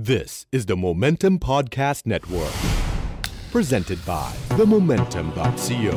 [0.00, 2.54] This is the Momentum Podcast Network,
[3.50, 5.94] presented by themomentum.co.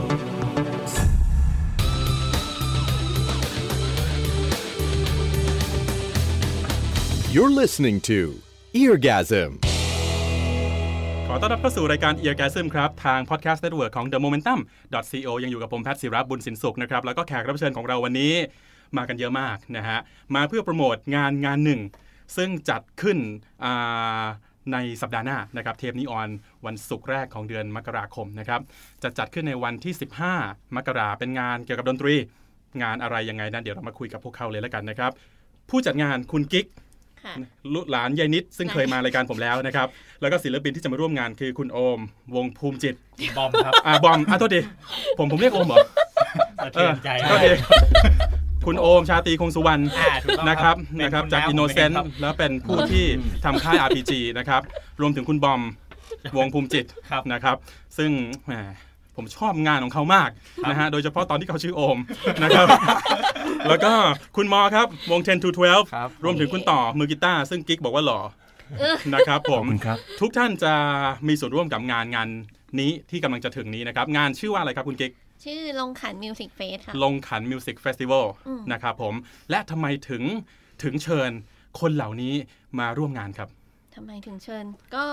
[7.31, 8.41] You're listening to
[8.73, 9.49] Eargasm.
[11.27, 14.59] ขอต้อนรับเข้าสู่รายการ Eargasm ครับ ทาง Podcast Network ของ The Momentum
[15.25, 18.33] co ยังอยู่กับผมแพทย์ศิรับบุญสินสุขนะครับ แล้วก็แขกรับเชิญของเราวันนี้
[18.97, 19.99] มากันเยอะมากนะฮะ
[20.35, 21.81] มาเพื่อโปรโมทงานงานหนึ่ง
[22.35, 23.17] ซึ่งจัดขึ้น
[23.63, 24.23] อ่า
[24.73, 26.29] ในสัปดาห์หน้านะครับเทปนี้ออน
[26.65, 28.61] วันศุกร์แรกของเดือนมกราคมนะครับ
[29.03, 29.93] จะจัดขึ้นในวันที่
[30.33, 32.15] 15 มกราเป็นงานเกี่ยวกับดนตรี
[32.81, 35.11] งานอะไรยังไงนะเดี๋ยวเรามาคุยกับพวกเขาเลยแล้วกันนะครับ
[35.69, 36.65] ผู้จัดงานคุณกิ๊ก
[37.23, 37.33] ค่ะ
[37.75, 39.87] ลูกหลานยายนิด ซึ่งเคยมารายการผมแล้วนะครับ
[40.21, 41.99] แล้วก็ศิลปินที่จะมาร่วมงานคือคุณโอม
[42.35, 42.95] วงภูมิจิต
[43.37, 44.61] บอมครับอ่าบอมอะโทษดี
[45.17, 45.77] ผมผมเรียกโอมเหรอ
[46.63, 47.49] สะเทือนใจโทษดี
[48.65, 53.05] คุณโอมชาตรีคงสุวรรณอ่าถูกต้องนะครับเป็นะครับณจากผมอินโนเซนครัต์บแล้วเป็นผู้ที่
[53.45, 54.61] ทำค่าย RPG นะครับ
[55.01, 55.61] รวมถึงคุณบอม
[56.37, 57.57] วงภูมิจิตครับ นะครับ
[57.97, 58.11] ซึ่ง
[58.45, 58.53] แหม
[59.15, 60.29] ผมชอบงานของเขามาก
[60.69, 61.97] นะฮะโดยเฉพาะตอนที่เขาชื่อโอม
[62.43, 62.67] นะครับ
[63.67, 63.93] แล้วก็
[64.35, 65.49] คุณมอครับวง 10 to
[65.93, 68.19] ครับ 12 รวมถึงคุณต่อมือกีตาร์ซึ่งกิ๊กบอกว่าหล่อ
[69.13, 70.73] นะครับผมครับ ทุกท่านจะ
[71.27, 72.27] มีส่วนร่วมกับงานงาน
[72.79, 75.11] นี้ที่กำลังจะถึงนี้นะครับ งานชื่อว่าอะไรครับคุณกิ๊ก
[75.43, 79.13] ชื่อลงขัน Music Fest ค่ะ ลงขัน Music Festival อืมนะครับผม
[79.49, 80.23] และทำไมถึง
[80.83, 81.31] ถึงเชิญ
[81.79, 82.33] คนเหล่านี้
[82.79, 83.49] มาร่วมงานครับ
[83.95, 85.05] ทำไมถึงเชิญ ก็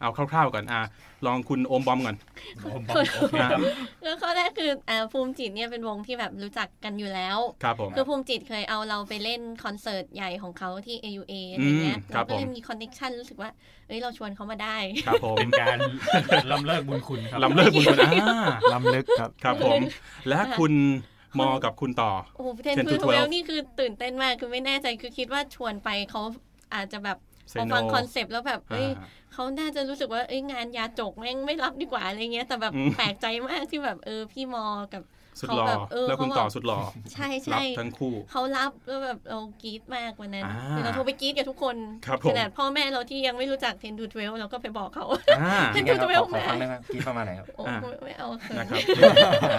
[0.00, 0.80] เอาคร่าวๆก่อนอะ
[1.26, 2.16] ลองคุณโอมบอมก่อน
[2.64, 3.60] ผมบอกโอเคครับ
[4.04, 13.50] ก็ข้อแรกคืออ่าภูมิจิตเนี่ยเป็นวงที่แบบรู้จักกันอยู่แล้วครับผมคือภูมิจิตเคยเอาเราไปเล่นคอนเสิร์ตใหญ่ของเขาที่ AUA อะไรเงี้ยอืมครัเราบก็เลยมี connection รู้สึกว่า
[13.86, 15.78] เอ้ยเราชวนเขามาได้ครับผมเป็นการ
[16.52, 18.12] ลำเลิกบุญคุณครับลำเลิกบุญคุณอ่า
[18.72, 19.80] ล้ำลึกครับครับผม
[20.28, 20.72] และคุณ
[21.40, 26.22] มอกับคุณต่อโอ้โหเทน10ทู to ทเวล12นี่คือตื่นเต้นมากคือไม่แน่ใจคือคิดว่าชวนไปเขา
[26.74, 27.18] อาจจะแบบ
[27.52, 35.02] พ Say อฟัง no คอนเซปต์แล้วแบบเอ้ยอ่า เขาน่าจะรู้สึกว่าเอ้ยงานยาจกแม่งไม่รับดีกว่าอะไรเงี้ยแต่แบบอืมแปลกใจมากที่แบบเออพี่มอกับ
[35.40, 36.80] สุดหล่อเขาแบบเออแล้วคุณเขาแบบต่อสุดหล่อ
[37.12, 45.06] ใช่รัใช่บทั้งคู่เขารับแล้วแบบเรากรี๊ดมากวันนั้นอ่าคือเราโทรไปกรี๊ดกับทุกคนครับผมขนาดพ่อแม่เราที่ยังไม่รู้จัก Ten to Twelve เราก็ไปบอกเขา
[45.40, 48.80] อ่าเป็นยังไงครับ12ขอขอฟังได้ไหมกี่ประมาณไหนครับโอ้อ่าไม่ไม่เอาเขินนะครับ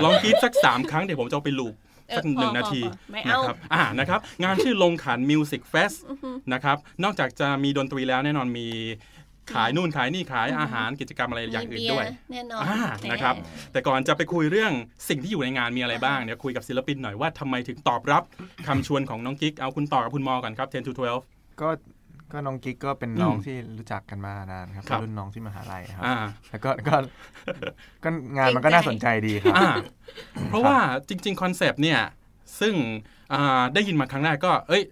[0.03, 1.75] ลองกรี๊ดสักสามครั้งเดี๋ยวผมจะเอาไป loop
[2.09, 5.93] เออสักหนึ่งพอนาทีพอพอไม่นะเอาครับอ่านะครับ งานชื่อลงขัน Music Fest
[6.53, 8.67] นะครับ นอกจากจะมีดนตรีแล้วแน่นอนมี
[9.53, 13.35] ขายนู่นขายนี่ขายอาหารกิจกรรมอะไรอย่างอื่นมีเบีด้วยแน่นอนอ่าแนะครับ
[13.71, 14.71] แต่ก่อนจะไปคุยเรื่อง
[15.09, 18.23] สิ่งที่อยู่ในงานมีอะไรบ้างเดี๋ยวคุยกับศิลปินหน่อยว่าทำไมถึงตอบรับ
[18.67, 20.91] คำชวนของน้องกิ๊กเอาคุณต่อกับคุณมอก่อนครับ10 to
[21.29, 21.69] 12 ก็
[22.33, 26.15] ก็น้องกิ๊กก็เป็นอืมน้องที่รู้จักกันมานานครับครับเป็นรุ่นน้องที่มหาลัยครับอ่า
[26.49, 26.95] แล้วก็ก็
[28.03, 29.69] ก็งานมันก็น่าสนใจดีครับอ่า
[30.49, 30.77] เพราะว่า
[31.09, 31.99] จริง ๆ คอนเซปต์เนี่ย
[32.59, 32.73] ซึ่ง
[33.33, 34.83] อ่าได้ยินมาครั้งแรกก็ เอ้ย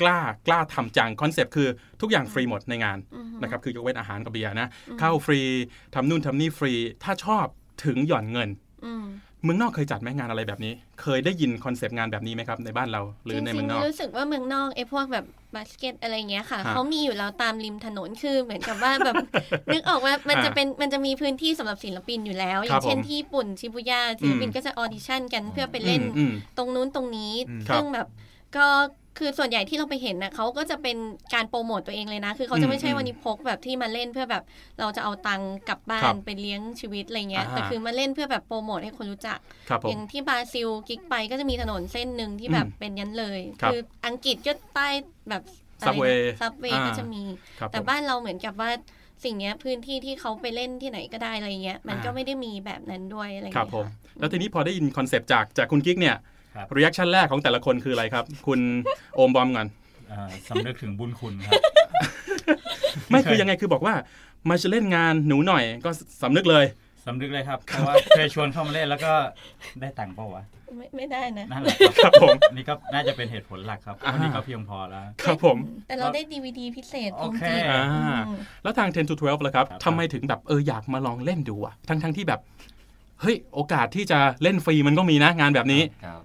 [0.00, 1.68] กล้ากล้าทำจังคอนเซปต์คือ
[2.00, 2.98] ทุกอย่างฟรีหมดในงาน
[3.42, 4.68] นะครับคือยกเว้นอาหารกับเบียร์นะ
[5.00, 5.40] เข้าฟรี
[5.94, 6.72] ทำนู่นทำนี่ฟรี
[7.04, 7.46] ถ้าชอบ
[7.84, 8.48] ถึงหย่อนเงิน
[8.86, 9.06] อืม
[9.44, 10.72] เมืองนอกเคยจัดไหมงานอะไรแบบนี้
[11.02, 19.14] เคยได้ยินคอนเซปต์งานแบบนี้ไหมครับในบ้านเราหรือในเมืองนอกจริงๆรู้สึกว่าเมืองนอกไอ้พวกแบบ busking อะไรเงี้ยค่ะฮะเขามีอยู่แล้วตามริมถนนคือเหมือนกับว่าแบบ
[19.72, 28.08] นึกออกว่ามันจะอ่าเป็นมันจะมีพื้นที่สำหรับศิลปินอยู่แล้วอครัย่าบงเช่นผมที่ญี่ปุ่นชิบุย่าศิลปินอืมก็จะออดิชั่นกันเพื่อไปเล่นอืมตรงนู้นตรงนี้อืมครับซึ่งแบบ
[28.56, 28.66] ก็
[29.18, 30.96] คือส่วนใหญ่ที่เราไปเห็นนะเขาก็จะเป็น
[31.34, 34.44] การโปรโมตตัวเองเลยนะ คือเขาจะไม่ใช่อืมวันนี้พวกแบบที่มาเล่นเพื่อแบบ
[34.78, 39.38] เราจะเอาตังค์กลับบ้าครันบไปเลี้ยงชีวิตอะไรเงี้ยอ่าแต่คือมาเล่นเพื่อแบบโปรโมทให้คนรู้จัก
[39.68, 43.76] ครับผอมย่างที่บราซิลกิ๊กไปก็จะมีถนนเส้นหนึ่งที่แบบอืมเป็นย่านเลยครับอ
[44.06, 44.88] อังกฤษก็ใต้
[45.28, 45.42] แบบ
[45.86, 47.22] Subway ซับเวย์อ่าก็จะมี
[47.60, 48.70] ครับแต่ผมบ้านเราเหมือนกับว่า
[49.24, 53.86] สิ่งเนี้ยพื้นที่ที่เขาไปเล่นที่ไหนก็ได้อะไรเงี้ย มันอ่าก็ไม่ได้มีแบบนั้นด้วยอะไรครับเงี้ยผม
[54.18, 56.16] แล้วทีนี้พอได้ยินคอนเซปต์จากจากคุณกิ๊กเนี่ย
[56.54, 58.60] ครับ reaction แรกของแต่ละคนคืออะไรครับ คุณ
[59.16, 59.66] โอมบอมก่อน
[60.12, 61.60] อ่าสำนึกถึงบุญคุณครับ
[63.10, 63.94] ไม่คือยังไงคือบอกว่า
[64.48, 65.90] มาจะเล่นงานหนูหน่อยก็
[66.22, 66.64] สำนึกเลย
[67.06, 69.12] สำนึกเลยครับ เพราะว่าเคยชวนเข้ามาเล่นแล้วก็
[69.80, 70.44] ได้ตังค์เปล่าวะ
[70.76, 77.82] ไม่ไม่ได้นะนั่นแหละครับครับผมนี่ก็น่าจะเป็นเหตุผลหลักครับอ่าวันนี้ก็เพียงพอแล้ว ครับผม แต่เราได้ดีวดีพิเศษโอเคจริงๆอ่า
[78.28, 82.40] อืมแล้วทาง 10 to 12ล่ะครับครับทำไมถึงแบบเอออยากมาลองเล่นดูอะทั้งทั้งที่แบบ
[83.20, 86.20] เฮ้ย โอกาสที่จะเล่นฟรีมันก็มีนะงานแบบนี้ครับ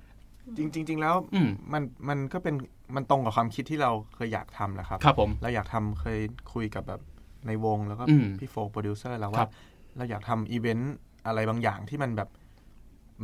[0.58, 2.56] จริงจริงๆแล้วอืมมันมันก็เป็น
[2.96, 6.20] มันตรงกับความคิดที่เราเคยอยากทำแหละครับครับผมเราอยากทำเคย
[6.54, 7.02] คุยกับแบบ
[7.48, 9.50] ในวงแล้วก็อืมพี่โฟโปรดิวเซอร์แล้วครัว่าบ
[9.98, 10.96] เราอยากทำอีเวนต์
[11.28, 12.30] อะไรบางอย่างที่มันแบบ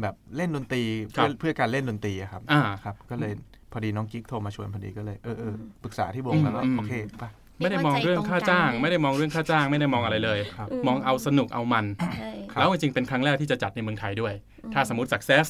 [0.01, 0.83] แบบเล่นดนตรี
[1.17, 3.33] ครัเพื่อบเพื่อการเล่นดนตรีอะครับอ่าครับ ก็เลย
[3.71, 7.29] พอดีน้องกิ๊กโทรมาชวนพอดีก็เลยเออเออปรึกษาที่วงอืมแล้วก็อืมโอเคป่ะ
[7.59, 11.85] ไม่ได้มองเรื่องค่าจ้างเรียกว่าใจตรงกันไม่ได้มองเรื่องค่าจ้าง ไม่ได้มองอะไรเลยครับมองเอาสนุกเอามัน
[12.19, 14.33] ใช่ครับแล้วจริงๆเป็นครั้งแรกที่จะจัดในเมืองไทยด้วย
[14.73, 15.47] ถ้าสมมติ success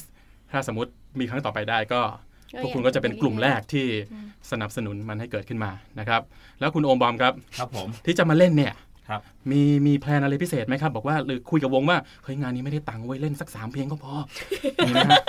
[0.52, 2.00] ถ้าสมมติมีครั้งต่อไปได้ก็
[2.62, 6.22] ก็ พวกคุณก็จะเป็นกลุ่มแรกที่อืมสนับสนุนมันให้เกิดขึ้นมานะครับ
[6.60, 8.74] แล้วคุณโอมบอมครับครับผมที่จะมาเล่นเนี่ย
[9.08, 9.20] ครับ
[9.50, 14.14] มีมีแพลนอะไรพิเศษไหมครับ บอกว่าหรือคุยกับวงว่าเฮ้ยงานนี้ไม่ได้ตังค์ไว้ยเล่นสักสามเพลงก็พอ
[14.86, 15.20] มีไหมฮะ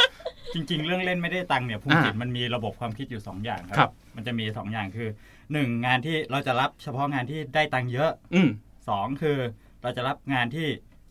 [0.53, 5.09] จริง ๆ เรื่องเล่นไม่ได้ตังค์เนี่ยภูมิอ่าจิตมันมีระบบความคิดอยู่ 2 อย่างคครัรับ มันจะมี 2 อย่างคือ
[5.47, 8.49] 1 งานที่เราจะรับเฉพาะงานที่ได้ตังค์เยอะอืม
[8.85, 9.37] 2คือ
[9.81, 10.67] เราจะรับงานที่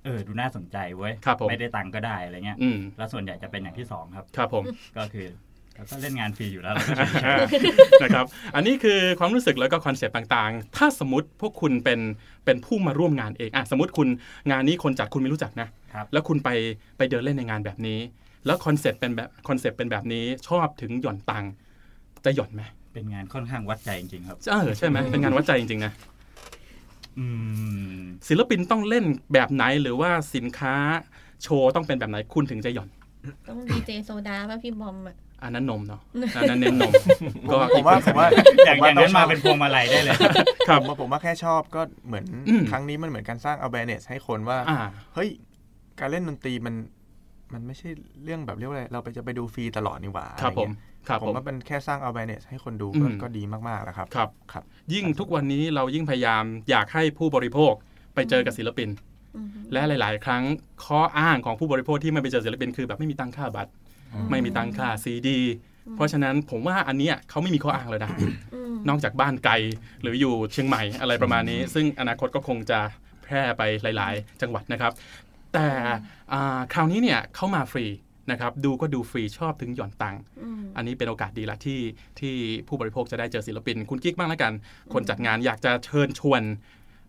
[0.07, 4.65] เออดูน่าสนใจเว้ยครับผมไม่ได้ตังค์ก็ได้อะไรเงี้ยอืมแล้วส่วนใหญ่จะเป็นอย่างที่2ครับครับผม
[4.99, 5.29] ก็คือ
[5.77, 7.65] เราก็เล่นงานฟรีอยู่แล้วเราก็เฉย
[8.03, 12.01] นะครับ อันนี้คือความรู้สึกแล้วก็คอนเซปต์ต่างๆ ถ้าสมมติพวกคุณเป็น
[12.45, 14.09] เป็นผู้มาร่วมงานเองอะสมมติคุณ
[14.51, 16.51] งานนี้คนจัดคุณไม่รู้จักนะๆครับแล้วคุณไป
[16.99, 17.99] ไปเดินเล่นในงานแบบนี้
[18.47, 21.53] แล้วคอนเซปต์เป็นแบบคอนเซปต์เป็นแบบนี้ชอบถึงหย่อนตังค์
[22.25, 22.63] จะหย่อนไหม
[22.95, 26.16] เป็นงานค่อนข้างวัดใจจริงๆครับเออใช่ไหมเป็นงานวัดใจจริงๆนะอืม
[28.29, 30.75] ศิลปินต้องเล่นแบบไหนหรือว่าสินค้า
[31.43, 32.89] โชว์ต้องเป็นแบบไหนคุณถึงจะหย่อน
[33.49, 36.01] ต้องดีเจโซดาป่ะพี่บอมอะอันนั้นนมเนาะ
[36.37, 36.93] อันนั้นเน้นนม
[37.51, 38.29] ก็ผมว่าผมว่า
[38.67, 40.17] อย่างผมอย่างนั้นต้มาชบเป็นพวงมาลัยได้เลย
[40.69, 44.79] ครัผบมว่าผมว่าแค่ชอบก็เหมือนอืมครั้งนี้มันเหมือนการสร้าง awareness ให้คนว่าอ่า
[45.15, 45.29] เฮ้ย
[46.01, 46.75] การเล่นดนตรีมัน
[47.53, 47.89] มันไม่ใช่
[48.25, 54.65] เรื่องแบบเรียกว่าอะไร เราไปจะไปดูฟรีตลอดนี่หว่าครับอะผไเงี้มยครับ ผผมมว่ามันแค่สร้าง awareness ให้คนดูอืก็มก็ดีมากๆแล้วครับครับครับ
[54.95, 57.73] ยิ่งทุกวันนี้เรายิ่งพยายามอยากให้ผู้บริโภค
[58.15, 58.89] ไปเจอกับศิลปิน
[59.37, 60.43] อืมและหลาย ๆ ครั้ง
[60.85, 63.71] ข้ออ้างของผู้บริโภคที่ไม่ไปเจอศิลปินคือแบบไม่มีตังค่าบัตร
[64.31, 65.39] ไม่มีตังค่าซีดี
[65.97, 68.11] เพราะฉะนั้นผมว่าอันเนี้ยเขาไม่มีข้ออ้างเลยนะ
[68.55, 69.55] อืมนอกจากบ้านไกล
[70.03, 72.81] หรืออยู่เชียงใหม่อะไรประมาณนี้ ซึ่งอนาคตก็คงจะ
[73.23, 74.93] แพร่ไปหลาย ๆ จังหวัดนะครับ
[75.55, 75.69] แต่
[76.33, 77.87] อ่าคราวนี้เนี่ยเข้ามาฟรี
[78.31, 81.81] นะครับดูก็ดูฟรีชอบถึงหย่อนตังค์อืมอันนี้เป็นโอกาสดีละที่
[82.21, 82.35] ที่
[82.69, 84.53] ผู้บริโภคจะได้เจอศิลปิน คุณกิ๊กบ้างแล้วกัน
[84.93, 86.43] คนจัดงานอยากจะเชิญชวน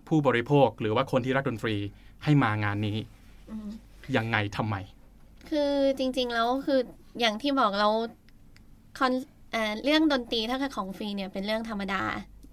[0.08, 1.75] ผู้บริโภคหรือว่าคนที่รักดนตรี
[2.24, 2.98] ให้มางานนี้
[3.50, 3.69] อืม
[4.18, 4.75] ยังไงทำไม
[5.50, 6.80] คือจริง ๆ แล้วคือ
[7.19, 7.90] อย่างที่บอกเรา
[8.98, 9.14] คอน
[9.52, 12.02] เอ่อเรื่องดนตรีถ้าคือของฟรีเนี่ยเป็นเรื่องธรรมดา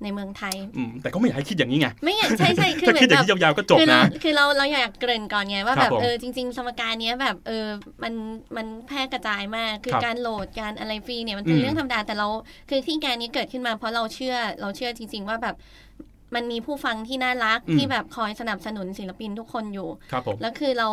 [0.02, 7.67] ในเมืองไทยอืมแต่ก็ไม่อยากให้คิดอย่างนี้ไงไม่อยากใช่ใช่คือถ้าเหมืคิอดนอย่าแบงบนี้ยาวๆก็จบคือเรานะคือเราเราอยากเกริ่นก่อนไงว่าครัแบบบผมเออจริง ๆ สมการเนี้ยแบบเออ
[8.02, 8.12] มัน
[8.56, 12.29] มันแพร่กระจายมากคือครับการโหลดการอะไรฟรีเนี่ยมันเป็นอืมเรื่องธรรมดาแต่เรา
[12.69, 15.56] คือที่การนี้เกิดขึ้นมาเพราะเราเชื่อเราเชื่อจริง ๆ ว่าแบบ
[16.35, 20.88] มันมีผู้ฟังที่น่ารักที่แบบคอยสนับสนุนศิลปินทุกคนอยู่ครับผมแล้วคือเรา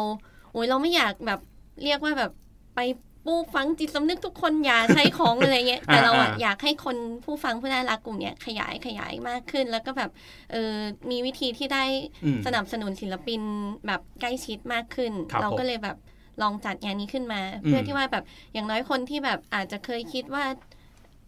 [0.51, 1.39] โอ้ยเราไม่อยากแบบ
[1.83, 2.31] เรียกว่าแบบ
[2.75, 2.79] ไป
[3.25, 10.09] ปลูกฝังจิตสำนึกทุกคนอย่าใช้ของอะไรเงี้ยแต่เราอะอ่าๆอยากให้คนผู้ฟังผู้น่ารักกลุ่มเนี้ยขยายขยายมากขึ้น แล้วก็แบบ
[10.51, 10.75] เออ
[11.09, 11.83] มีวิธีที่ได้
[12.23, 13.41] อืมสนับสนุนศิลปิน
[13.87, 15.97] แบบใกล้ชิดมากขึ้นครับเราผมก็เลยแบบ
[16.41, 18.23] ลองจัดงานนี้ขึ้นมาอืมเพื่อที่ว่าแบบ
[18.53, 20.45] อย่างน้อยคนที่แบบอาจจะเคยคิดว่า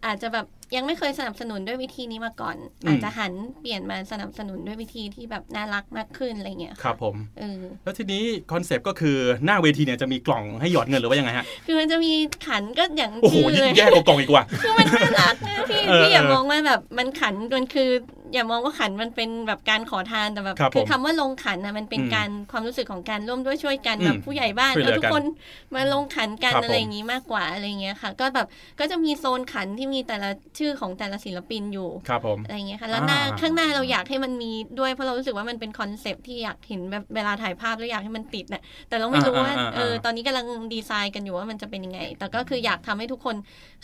[0.05, 0.45] อาจจะแบบ
[0.75, 2.55] ยังไม่เคยสนับสนุนด้วยวิธีนี้มาก่อน
[2.85, 12.13] อาจจะหันเปลี่ยนมาสนับสนุนด้วยวิธีที่แบบน่ารักมากขึ้นอะไรเงี้ยครับผมเออแล้วทีนี้คอนเซปต์ก็คือหน้าเวทีเนี่ยจะมีกล่องให้หยอดเงินหรือว่ายังไงฮะคือมันจะมี
[12.47, 17.89] ขันก็อย่างโอ้โหชื่อยิ่เลงยแย่กว่ากล่องอีกว่าคือมันน่ารักนะพี่เออพี่อย่าเออมองว่าแบบมันขันมันคือ
[18.33, 25.23] อย่ามองว่าขันมันเป็นแบบการขอทานแต่แบบครับคือผมคำว่าลงขันนะมันเป็นอืมการความรู้สึกของการร่วมด้วยช่วยกันอืมแบบผู้ใหญ่บ้านช่วยเหลืแล้อวทุกคน
[25.75, 28.47] มาลงขันกันครับอะไรอย่างนี้มากกว่าอะไรเงี้ยค่ะ ก็แบบ
[28.79, 43.35] ก็จะมีโซนขันที่มีแต่ละชื่อของแต่ละศิลปินอยู่ครับผมอะไรเงี้ยค่ะแล้วหน้าอ่าข้างหน้าเราอยากให้มันมีด้วยเพราะเรารู้สึกว่ามันเป็นคอนเซปต์ที่อยากเห็นแบบเวลาถ่ายภาพแล้วอยากให้มันติดน่ะแต่เราไม่รู้ว่าอ่าอ่าอ่าเออตอนนี้กำลังดีไซน์กันอยู่ว่ามันจะเป็นยังไง แต่ก็คืออยากทำให้ทุกคน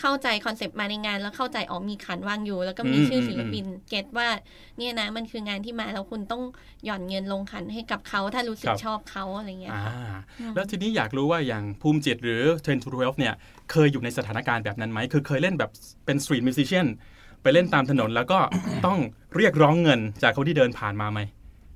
[0.01, 4.27] เข้าใจคอนเซปต์มาในงาน แล้วเข้าใจอ๋อมีขันวางอยู่ แล้วก็มีอืมชื่ออมศิลปิน get ว่า
[4.77, 6.43] เนี่ยนะมันคืองานที่มาแล้วคุณต้อง
[6.85, 9.83] หย่อนเงินลงขันให้กับเขาถ้ารู้สึคกรับชอบเขาอะไรเงี้ยอ่า
[10.39, 13.33] อืมแล้วทีนี้อยากรู้ว่าอย่างภูมิจิตหรือ Ten to Twelve เนี่ย
[13.71, 15.71] เคยอยู่ในสถานการณ์แบบนั้นไหมคือเคยเล่นแบบ
[16.05, 16.87] เป็น street musician
[17.43, 18.39] ไปเล่นตามถนนแล้วก็
[18.85, 18.97] ต้อง
[19.35, 21.19] เรียกร้องเงินจากคนที่เดินผ่านมาไหม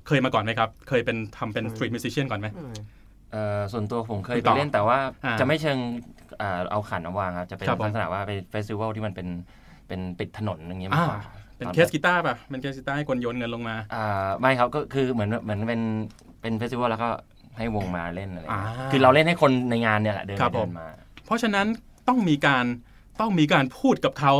[0.06, 2.48] เคยมาก่อนไหมครับ เคยเป็นทำเป็น street musician ก่อนไหม
[3.32, 5.78] เอ่อส่วนตัวผมเคยพี่ไปต่อเล่นแต่ว่าอ่าจะไม่เชิง
[6.40, 9.28] อ่าเอาขันมาวางครับ จะเป็นครับผมลักษณะว่าเป็น festival ที่มันเป็น
[9.88, 11.20] เป็นปิดถนนอย่างเงี้ยมาอ่ากกว่า
[11.56, 15.80] เป็นตอนเคสกีตาร์ป่ะเป็นเคสกีตาร์ให้คนโยนเงินลงมาอ่าไม่ครับก็คือเหมือนเหมือนเป็น
[16.40, 17.10] เป็น festival แล้วก็
[17.58, 20.88] ให้วงมาเล่นอะไรอ่าเงี้ยคือเราเล่นให้คนในงานเนี่ยแหละเดินครับไปเดิผมนมา
[21.24, 21.66] เพราะฉะนั้น
[22.08, 22.64] ต้องมีการ
[23.20, 24.32] ต้องมีการพูดกับเขา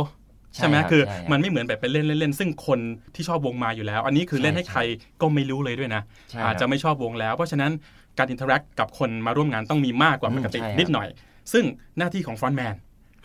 [0.55, 2.79] ใช่ไหมใช่ครับคือใช่ครับมันไม่เหมือนแบบไปเล่นเล่นๆซึ่งคน
[3.15, 4.81] ที่ชอบวงมาอยู่แล้ว อันนี้คือเล่นให้ใช่ใคร
[5.21, 6.01] ก็ไม่รู้เลยด้วยนะ
[6.31, 7.71] ใช่อาจจะครับไม่ชอบวงแล้ว เพราะฉะนั้น
[8.17, 11.07] การ interact กับคนมาร่วมงานต้องมีมากกว่าอืมปกติใช่ครับนิดหน่อย
[11.53, 11.63] ซึ่ง
[11.97, 12.75] หน้าที่ของ frontman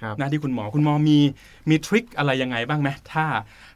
[0.03, 1.19] ครับหน้าที่คุณมอคุณมอมี
[1.71, 3.25] มี trick อะไรยังไงบ้างไหมถ้า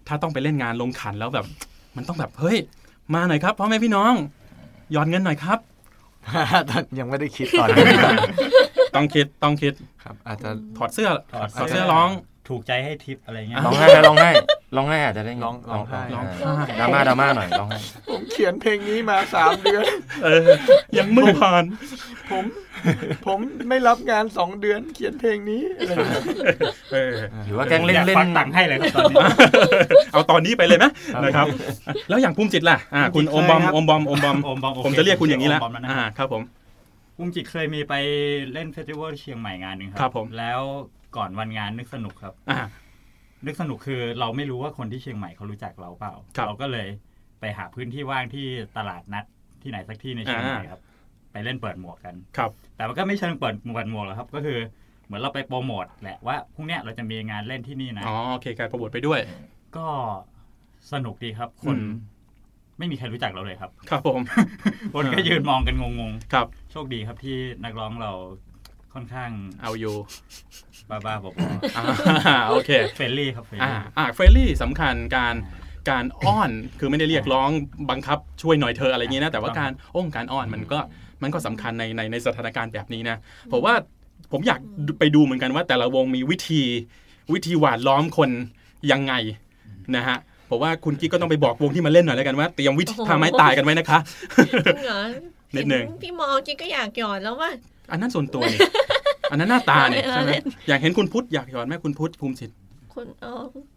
[0.06, 1.46] ถ้าต้องไปเล่นงานลงขันแล้วแบบ
[1.96, 2.58] มันต้องแบบเฮ้ย
[3.14, 4.12] มาหน่อยครับพ่อแม่พี่น้อง
[4.92, 5.58] หยอดเงินหน่อยครับ
[6.68, 7.84] ตอนยังไม่ได้คิดตอนนี้
[8.94, 9.72] ต้องคิดต้องคิด
[10.02, 12.10] ครับ อาจจะถอดเสื้อถอดถอดเสื้เสื้ออร้อง
[12.48, 14.30] ถูกใจให้ทิปอะไรเงี้ยร้องไห้นะร้องไห้
[14.76, 16.36] ร้องไห้อาจจะได้ไร้องร้องไห้ร้องไห้
[16.80, 17.78] ดราม่าดราม่าหน่อยร้องไห้
[18.10, 19.84] ผมเขียนเพลงนี้มาสามเดือน
[20.24, 20.48] เออ
[20.98, 21.64] ยังไม่ผ่าน
[22.30, 22.44] ผม
[23.26, 26.22] ผมไม่รับงานสองเดือนเขียนเพลงนี้อะไรอย่างเงี้ย
[26.92, 27.14] เออ
[27.46, 29.24] หรือว่าแกล้งเล่นอยากเล่นฟังตังค์ให้เลยครับตอนนี้
[30.12, 30.86] เอาตอนนี้ไปเลยไหม
[31.24, 31.46] นะครับ
[32.08, 36.42] แล้วอย่างภูมิจิตล่ะอ่าคุณโอมบอมโอมบอมโอมบอมโอมบอมโอเคผมจะเรียกคุณอย่างนี้ละโอมบอมแล้วนะอ่าครับผม
[37.16, 37.94] ภูมิจิตเคยมีไป
[38.52, 40.60] เล่น festival เชียงใหม่งานหนึ่งครัครับผมแล้ว
[41.16, 42.60] ก่อนวันงานนึกสนุกครับอ่า
[43.46, 46.88] นึกสนุกคือเราไม่รู้ว่าคนที่เชียงใหม่เขารู้จักเราเปล่าครับเราก็เลย
[47.40, 49.24] ไปหาพื้นที่ว่างที่ตลาดนัด
[49.62, 50.82] ที่ไหนสักที่ในเชียงใหม่อ่าครับ
[51.32, 54.58] ไปเล่นเปิดหมวกกันครับ แต่มันก็ไม่เชิงเปิดหมวกหมวกหรอกครับ ก็คือ
[55.04, 59.20] เหมือนเราไปโปรโมทแหละว่าพรุ่งเนี้ยเราจะมีงานเล่นที่นี่นะอ๋อโอเคการประบทไปด้วย
[59.76, 59.86] ก็
[60.92, 61.90] สนุกดีครับ คนอืม
[62.78, 64.20] ไม่มีใครรู้จักเราเลยครับ ครับผม
[64.94, 68.12] คนก็ยืนมองกันงงครับๆโชคดีครับที่นักร้องเรา
[68.94, 69.30] ค่อนข้าง
[69.62, 69.94] เอาอยู่
[70.90, 71.32] บ้าๆบอ
[71.76, 75.34] อ่าโอเคๆ friendly ครับ friendly อ่าอ่า friendly สำคัญการ
[75.90, 77.50] การอ้อนคือไม่ได้เรียกร้อง
[77.90, 80.78] บังคับช่วยหน่อยเธออะไรอย่างนี้นะแต่ว่าการอ้อนการอ้อนมันก็
[81.22, 83.16] มันก็สำคัญในในในสถานการณ์แบบนี้นะ
[83.52, 83.74] ผมว่า
[84.32, 84.60] ผมอยาก
[84.98, 86.62] ไปดูเหมือนกันว่าแต่ละวงมีวิธี
[87.34, 88.30] วิธีหว่านล้อมคน
[88.92, 89.14] ยังไง
[89.96, 90.18] นะฮะ
[90.50, 93.98] ผมว่าคุณกิ๊กก็ต้องไปบอกวงที่มาเล่นหน่อยแล้วกันว่าเตรียมวิธีโอ้โหพาไม้ตายกันไว้นะคะ
[94.36, 95.02] จริงเหรอ
[95.56, 97.50] นิดนึงเห็พี่มอกิ๊กก็อยากหยอดแล้วว่า
[97.90, 98.60] อันนั้นส่วนตัวนี่
[99.30, 102.50] อันนั้นหน้าตาเนี่ยเราใช่ไหมเล่นอยากเห็นคุณพุทธอยากหยอดแม่คุณพุทธภูมิจิต
[102.94, 103.32] คุณอ๋อ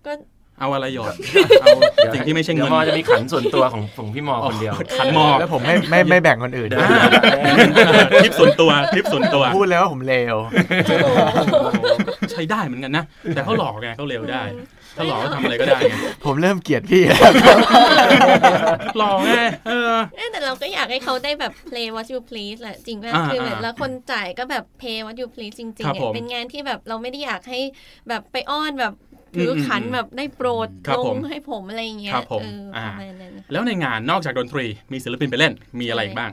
[0.05, 0.11] ก็
[0.59, 1.13] เอาอะไรหยอด
[1.61, 1.75] เอา
[2.13, 6.87] สิ่งที่ไม่ใช่เดี๋เงิยวนมอจะมีขันส่วนตัวของของพี่มอคนเดียว ขันหมอกแล้วผมไม่ไม่ไม่แบ่งคนอื่นอ่า
[8.23, 10.35] ทริปส่วนตัวทริปส่วนตัว พูดแล้วว่าผมเลว
[12.31, 13.03] ใช้ได้เหมือนกันนะ
[13.35, 14.41] แต่เขาหลอกไงเขาเร็วได้
[14.97, 17.31] ถ้าหลอกก็ทำอะไรก็ได้ไงผมเริ่มเกลียดพี่แล้ว
[18.97, 19.31] หลอกไง
[19.67, 27.59] เออเอ๊ะแต่เราก็อยากให้เขาได้แบบ play what you please แหละจริงป่ะอ่าคือแบบอ่าแล้วคนจ่ายก็แบบ pay what you please จริงครับๆผมอะเป็นงานที่แบบเราไม่ได้อยากให้
[28.09, 28.93] แบบไปอ้อนแบบ
[29.35, 36.31] ถืออมขันแบบได้โปรดครับลผงมให้ผมอะไรอย่างเงี้ยครับผมเอออ่าประมาณนั้นแล้วในงานนอกจากดนตรีมีศิลปินไปเล่นมีอะไรอีกบ้าง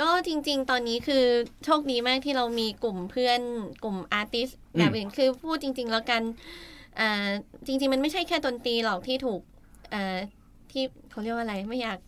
[0.00, 1.24] ก็จริง ๆ ตอนนี้คือ
[1.64, 3.40] โชคดีมากที่เรามีกลุ่มเพื่อน
[3.84, 6.79] กลุ่มอาร์ติสอืมแบบอื่นคือพูดจริง ๆ แล้วกันอ่า
[7.66, 9.40] จริง ๆ มันไม่ใช่แค่ดนตรีหรอกที่ถูก
[9.94, 10.18] อ่า
[10.72, 11.98] ที่เขาเรียกว่าอะไรไม่อยาก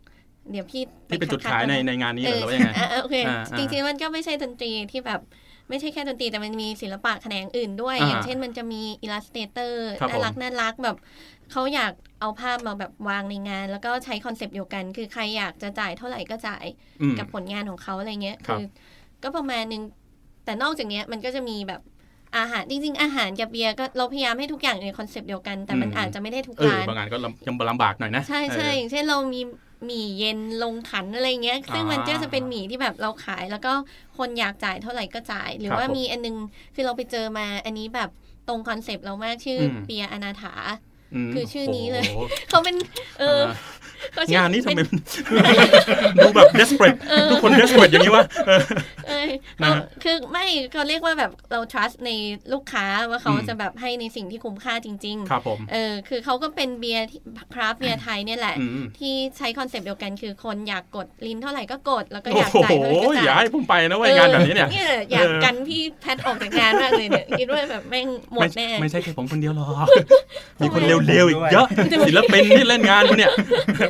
[0.51, 5.21] เดี๋ยวพี่ที่เป็นจุดคัขายๆในแล้วะในงานนี้เอเหรออหรือว่ายังไงอะโอเคอ่าอ่าจริงๆมันก็ไม่ใช่ดนตรีที่แบบ
[5.69, 10.97] ไม่ใช่แค่ดนตรีแต่มันมีศิลปะแขนงอื่นด้วยอ่าอย่างเช่นมันจะมี illustrator ครับน่ารักผมน่ารักแบบ
[11.53, 16.65] เขาอยากเอาภาพมาแบบวางในงาน แล้วก็ใช้คอนเซปต์เดียวกัน คือใครอยากจะจ่ายเท่าไหร่ก็จ่าย
[17.03, 18.62] อืมกับผลงานของเขาอะไรเงี้ยครับคือ
[19.23, 19.83] ก็ประมาณนึง
[20.45, 21.81] แต่นอกจากเนี้ยมันก็จะมีแบบ
[22.37, 29.41] อาหารจริง ๆ อาหารกับเบียร์ก็เราพยายามให้ทุกอย่างอยู่ในคอนเซปต์เดียวกัน แต่มันอืมอาจจะไม่ได้ทุกเออร้านบางงานก็ลำยังลำบากหน่อยนะใช่ใช่เอออย่างเช่นเรามี
[29.87, 33.73] หมี่เย็นลงขันอะไรเงี้ย ซึ่งอ่ามัมันก็จะเป็นหมี่ที่แบบเราขาย แล้วก็
[34.19, 36.37] คนอยากจ่ายเท่าไหร่ก็จ่าย หรือครับว่าผมมีอันนึง
[36.75, 38.11] คือเราไปเจอมาอันนี้แบบ
[38.49, 40.62] ตรงคอนเซปต์เรามากชื่อเบียร์อนาถา
[41.33, 42.77] คือชื่อนี้เลยโอ้โหเขาเป็น
[43.19, 43.82] เออเขาชื่อ
[44.35, 44.85] งานนี้ทำไมเป็
[46.23, 46.99] ดูแบบ desperate
[47.30, 48.62] ทุกคน desperate อย่างนี้วะเออ
[49.09, 49.30] เออ
[49.62, 49.73] นะเขา
[50.04, 52.11] คือไม่เขาเรียกว่าแบบเรา trust ใน
[52.52, 57.06] ลูกค้าว่าเขาอืมจะแบบให้ในสิ่งที่คุ้มค่าจริงครับผมๆเออคือเขาก็เป็นเบียร์
[57.54, 69.88] คราฟเบียร์ไทยเนี่ยแหละอืมที่ใช้คอนเซปต์เดียวกันคือคนอยากกด drink เท่าไหร่ก็กด แล้วก็โอ้อยากโหจ่ายเท่าไหร่ก็อย่าจ่ายให้ผมไปนะเว้ยงานแบบนี้เนี่ยอออยากเออกันพี่แพทออกจากงานมากเลยเนี่ยคิดว่าแบบแม่งหมดไม่แน่ไม่ใช่แค่ผมคนเดียวหรอก
[70.61, 71.66] มีคนทำไมเร็วๆอีกเยอะ
[72.09, 73.32] ศิลปินที่เล่นงานคุณเนี่ย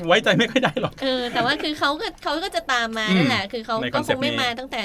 [0.07, 4.83] ไว้ใจไม่ค่อยได้หรอกเออแต่ว่าคือเขาก็เขาก็จะตามมาอืมนั่นแหละคือเขาในก็ concept คงไม่นี้มาตั้งแต่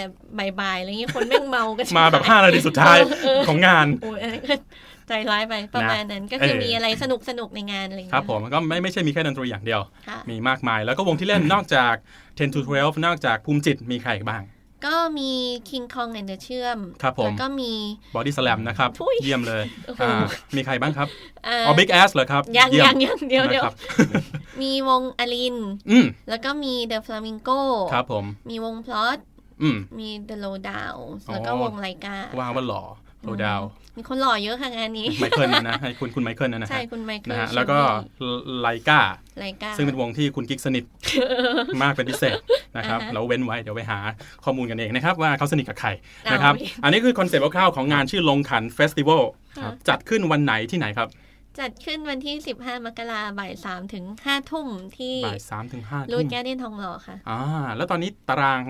[0.62, 2.98] บ่ายๆอะไรเงี้ยคนแม่งเมากันมาแบบ5นาทีสุดท้าย
[3.48, 4.56] ของงานโอ้ยอันนั้นก็
[5.08, 11.94] ใจร้ายไปประมาณนั้นก็คือเออมีอะไรสนุกสนุกๆในงานอะไรเงี้ยครับผมก็ไม่ไม่ใช่มีแค่ดนตรีอย่างเดียวค่ะมีมากมาย แล้วก็วงที่เล่นนอกจาก
[12.24, 14.44] 10 to 12 นอกจากภูมิจิตมีใครอีกบ้าง
[14.86, 15.32] ก็มี
[15.70, 17.72] King Kong and the เชื่อมครับผมแล้วก็มี
[18.16, 20.24] Body Slam นะครับทุยเยี่ยมเลยโอ้โหอ่า
[20.56, 21.08] มีใครบ้างครับ
[21.46, 23.76] เอ่ออ๋อ Big Ass เหรอครับ ยังเยี่ยังยังเดี๋ยวเดี๋ยวนะครับ
[24.62, 25.58] มีวงอลิน
[25.90, 27.62] อืมแล้วก็มี The Flamingo
[27.94, 29.18] ครับผม มีวงพลอต
[29.62, 32.84] อืมมี The Low Down อ๋อแล้วก็วงไลกาว่าว่าหล่อ
[33.28, 33.62] โลดาว
[33.98, 37.78] มีคนหล่อเยอะค่ะงานนี้ไมเคิลนะให้คุณคุณไมเคิลนะนะใช่ฮะคุณไมเคิลนะฮะชิแล้วก็
[38.60, 39.02] ไลกา
[39.40, 40.84] ไลกาซึ่งเป็นวงที่คุณกิ๊กสนิท
[41.82, 42.38] มากเป็นพิเศษ
[42.78, 44.00] นะครับอ่าฮะเราเว้นไว้เดี๋ยวไปหา
[44.44, 45.90] ข้อมูลกันเองนะครับ ว่าเขาสนิทกับใคร
[46.26, 49.24] อ่านะครับโอเคอันนี้คือคอนเซปต์คร่าวๆของงานชื่อลงขัน festival
[49.64, 51.08] ครับจัดขึ้นวันไหนที่ไหนครับ
[51.60, 57.40] จัดขึ้นวันที่ 15 มกราบ่าย3ถึง5ทุ่มที่บ่ายสามถึงห้ารูทุ่ดมแกเดนทองหล่อค่ะอ่า
[57.76, 58.62] แล้วตอนนี้ตาราง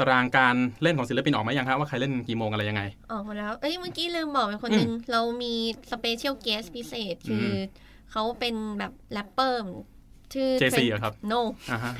[0.00, 2.82] ตารางการเล่นของศิลปินออกมายังครับว่าใครเล่นกี่โมงอะไรยังไง
[3.12, 5.54] ออกมาแล้ว เอ้ยเมื่อกี้ลืมบอกไปคนหนึ่งเรามี
[5.92, 7.56] special guest พิเศษคืออ
[8.12, 9.62] เขาเป็นแบบแรปเปอร์
[10.34, 11.92] ชื่อ JC เหรอครับ no อ่าฮะ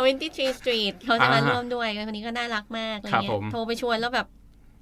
[0.00, 4.26] 23 Street เขาจะมาอ่าฮะร่วมด้วยคนนี้ก็น่ารักมากอะไรครับเงี้ผยมโทรไปชวนแล้วแบบ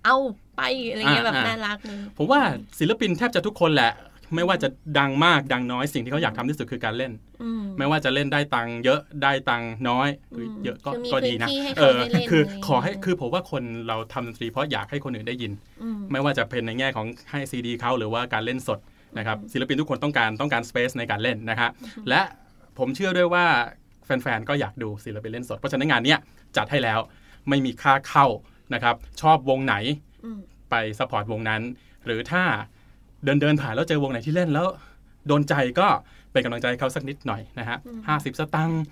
[0.04, 0.16] เอา
[0.56, 2.40] ไปอะไรเงี้ยอ่าแบบอ่าน่ารักเลยผมว่า
[2.78, 3.92] ศิลปินแทบจะทุกคนแหละ
[4.34, 4.68] ไม่ว่าจะ
[4.98, 18.78] ดังมากดังน้อยสิ่งที่เขาอยากทำที่สุดคือการเล่นอืมไม่ว่าจะเล่นได้ตังค์เยอะได้ตังค์น้อยหรือมเยอะก็คือมีก็ดีนะพื้นที่ให้เอเขาอได้เล่นคืออะไรอย่างเงี้ยขอให้คือผมว่าคนเราทำดนตรีเพราะอยากให้คนอื่นได้ยินอืมไม่ว่าจะเป็นในแง่ของให้ซีดีเขาหรือว่าการเล่นสด
[19.18, 21.68] นะครับศิลปินทุกคนต้องการต้องการสเปซในการเล่นนะฮะ
[22.08, 22.20] และ
[22.78, 23.46] ผมเชื่อด้วยว่า
[24.04, 26.18] แฟนๆก็อยากดูศิลปินเล่นสด เพราะฉะนั้นงานเนี้ย
[26.56, 26.98] จัดให้แล้ว
[27.48, 28.26] ไม่มีค่าเข้า
[28.74, 29.74] นะครับ ชอบวงไหน
[30.24, 30.38] อืม
[30.70, 31.62] ไปสปอร์ตวงนั้น
[32.06, 32.42] หรือถ้า
[33.24, 34.66] เดินเดินผ่านแล้วเจอวงไหนที่เล่นแล้ว
[35.26, 35.88] โดนใจก็
[36.32, 37.76] เป็นกำลังใจให้เขาสักนิดหน่อยนะฮะ
[38.08, 38.82] ห้าสิบสตังค์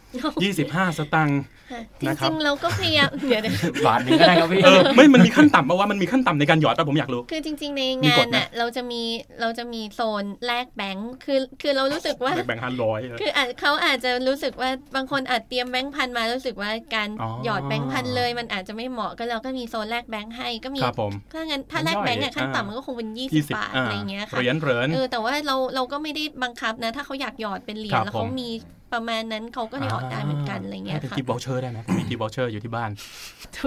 [0.42, 1.40] ยี่สิบห้าสตังค์
[1.72, 3.54] ค่ะจนะครับริงๆเราก็พยายามเดี๋ยวเดี๋ยว
[3.86, 9.02] บาทหนึงก็ได้ครับพี่เออไม่มันมีขั้นต่ำปะว่ามันมีขั้นต่ำในการหยอดป่ะผมอยากรู้ คือจริง ๆ ในมีงากฎนไหมน่ะเราจะมี
[9.40, 28.50] เราจะมีโซนแลกแบงค์คือคือเรารู้สึกว่าแบ่งห้าร้อยคืออาจเขาอาจจะรู้สึกว่าบางคนอาจเตรียมแบงค์พันมารู้สึกว่าการอ๋อหยอดแบงค์พันเลย มันอาจจะไม่เหมาะก็เราก็มีโซนแลกแบงค์ให้ก็มีครับผมถ้างั้นถ้าแลกแบงค์อะขั้นต่ำมันก็คงเป็นยี่สิยี่บสิบบาทอ่าอะไรอย่างเงี้ยค่ะเหรียญเหรียญเออแต่ว่าเราเราก็ไม่ได้บังคับนะถ้าเขาอยากหยอดเป็นเหรียครัญบแล้วเขาผมมี
[28.94, 32.90] ประมาณนั้นเขาก็หยอดได้เหมือนกันอะไรเงี้ยเป็นค่ะ gift voucher ได้ไหมผมมี gift voucher อยู่ที่บ้าน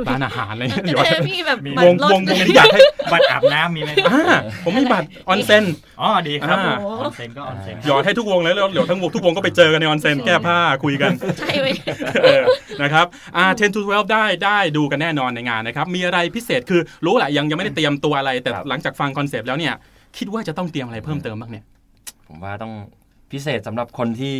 [0.10, 5.64] ร้านอาหารอะไรเงี้ยหยอดแต่พี่แบบมีบัวตงรลดวงวงนี้อยากให้บัตรอาบน้ำมีไหมครับอ่าผมมีบัตรออนเซ็น
[6.02, 11.68] อ๋อดีครับอ่าออนเซ็นก็ออนเซ็นหยอดให้ทุกวงเลยแล้วเดี๋ยวทั้งวงทุกวงก็ไปเจอกันในออนเซ็นแก้ผ้าคุยกันใช่ไหม
[12.24, 12.44] เออ
[12.82, 13.06] นะครับ
[13.38, 19.74] อ่า10 to 12ได้ได้ดูกันแน่นอนในงานนะครับมีอะไรพิเศษคือรู้แหละยังยังไม่ได้เตรียมตัวอะไรแต่ครับหลังจากฟังคอนเซปต์แล้วเนี่ย
[20.18, 21.66] คิดว่าจะต้องเตรียมอะไรเพิ่มเติมบ้างเนี่ย
[22.28, 22.74] ผมว่าต้อง
[23.32, 24.36] พิเศษสำหรับคนที่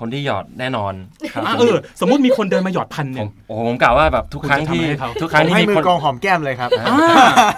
[0.00, 0.94] คนที่หยอดแน่นอน
[1.34, 6.86] ครับอะเออสมมติมีคนเดินมาหยอดพันหผนึ่มงโอ้โหผมกล่าวว่าแบบทุกครั้งที่คุณจะทำให้เขาทุกคผรั้งมที่ให้มีมืคอนกองหอมแก้มเลยครับอ่า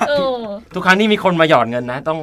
[0.09, 0.17] โอ้
[0.75, 2.19] ทุกครั้งที่มีคนมาหยอดเงินนะ ต้อง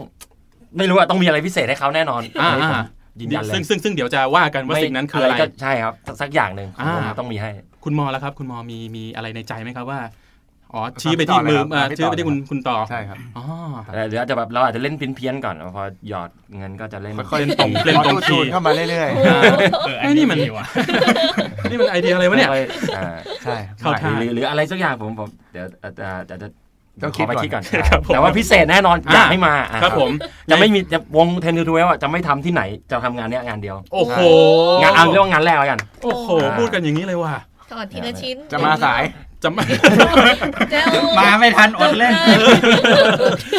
[0.77, 2.83] ไม่รู้ว่าต้องมีอะไรพิเศษให้เขาแน่นอนอ่านนี้ผมอ่า
[3.19, 7.51] ยืนยันเลยซึ่งซึ่งซึ่งเดี๋ยวจะว่ากันว่าสิ่งนั้นคืออะไรก็ใช่ครับสักสักอย่างหนึ่งอ่าผมต้องมีให้
[7.83, 10.00] คุณมอแล้วครับ คุณมอมีมีอะไรในใจไหมครับว่า
[10.75, 13.44] อ๋อชี้ไปที่ต่อเลยมือครับอ่าพี่ชี้ไปต่อที่คุณเลยครับคุณต่อใช่ครับอ๋อ
[13.94, 19.42] แต่เดี๋ยวอาจจะแบบเราอาจจะเล่นเพี้ยนๆก่อนพอหยอดเงินก็จะเล่นค่อยเล่นตรงเล่นตรงออโต้คีจูย์นเข้ามาเรื่อยอ่า
[19.86, 20.65] เออไอ้นี่มันดีว่ะ
[21.70, 22.60] นี่มันไอเดียอะไรวะเนี่ยค่อ
[22.98, 26.48] อ่าๆใช่เข้าท่าหรือหรืออะไรสักอย่างผมผมเดี๋ยวอาจจะจะจะ
[27.01, 30.12] ต้องขคิดอไปก่อนคิดก่อนครับผมแต่ว่าพิเศษแน่นอนอยากให้มาอะครับผม
[30.50, 32.62] จะไม่มีจะวงเทนทูเวลจะไม่ทำที่ไหน
[32.92, 34.20] จะทำงานเนี้ยงานเดียว โอ้โห
[34.82, 37.32] งานเอาเรียกว่างานแรกแล้วกัน โอ้โห พูดกันอย่างนี้เลยว่ะ
[37.74, 39.01] ก่อนทีละชิ้นจะมาสาย
[39.44, 39.64] จะไม่
[40.74, 42.14] จะเอมาไม่ทันอดเล่น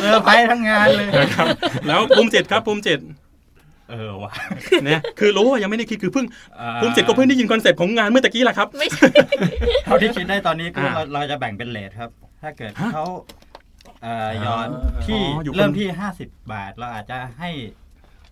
[0.01, 1.47] เซอร์ไพรส์ทั้งงานเลยนะครับ
[1.87, 3.01] แล้วภูมิจิตครับภูมิจิต
[3.91, 4.33] เออว่ะ
[4.85, 6.27] เนี่ยคือรู้ว่ายังไม่ได้คิดคือเพิ่ง
[6.61, 9.09] อ่าภูมิจิตก็เพิ่งได้ยินคอนเซ็ปต์ของงานเมื่อตะกี้แหละครับไม่ใช่
[9.85, 12.11] เท่าที่คิดได้ตอนนี้คืออ่าเราเราจะแบ่งเป็นเรตครับ
[12.43, 13.05] ถ้าเกิดฮะเขา
[14.03, 14.69] เอ่อยอด
[15.07, 15.87] ที่อ๋ออยู่คนเริ่มที่
[16.21, 17.51] 50บาท เราอาจจะให้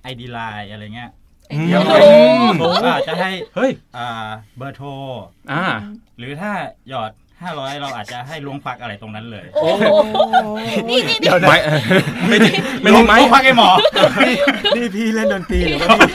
[0.02, 1.10] ไอดีไลน์อะไรเงี้ย
[1.52, 1.98] อืมเดี๋ยวโอ้
[2.58, 4.08] โหก็อาจจะให้เฮ้ยอ่า
[4.56, 4.88] เบอร์โทร
[5.52, 5.64] อ่า
[6.18, 6.52] หรือถ้า
[6.88, 7.12] หยอด
[7.50, 9.84] 500เราอาจจะให้ลวงพักอะไรตรงนั้นเลยโอ้โห
[10.58, 11.58] นี่นี่นี่เดี๋ยวนะไม่
[12.28, 12.50] ไม่ได้
[12.82, 13.68] ไม่ได้ไหมลวงพักไอ้หมอ
[14.76, 16.08] นี่พี่เล่นดนตรีหรือว่าพี่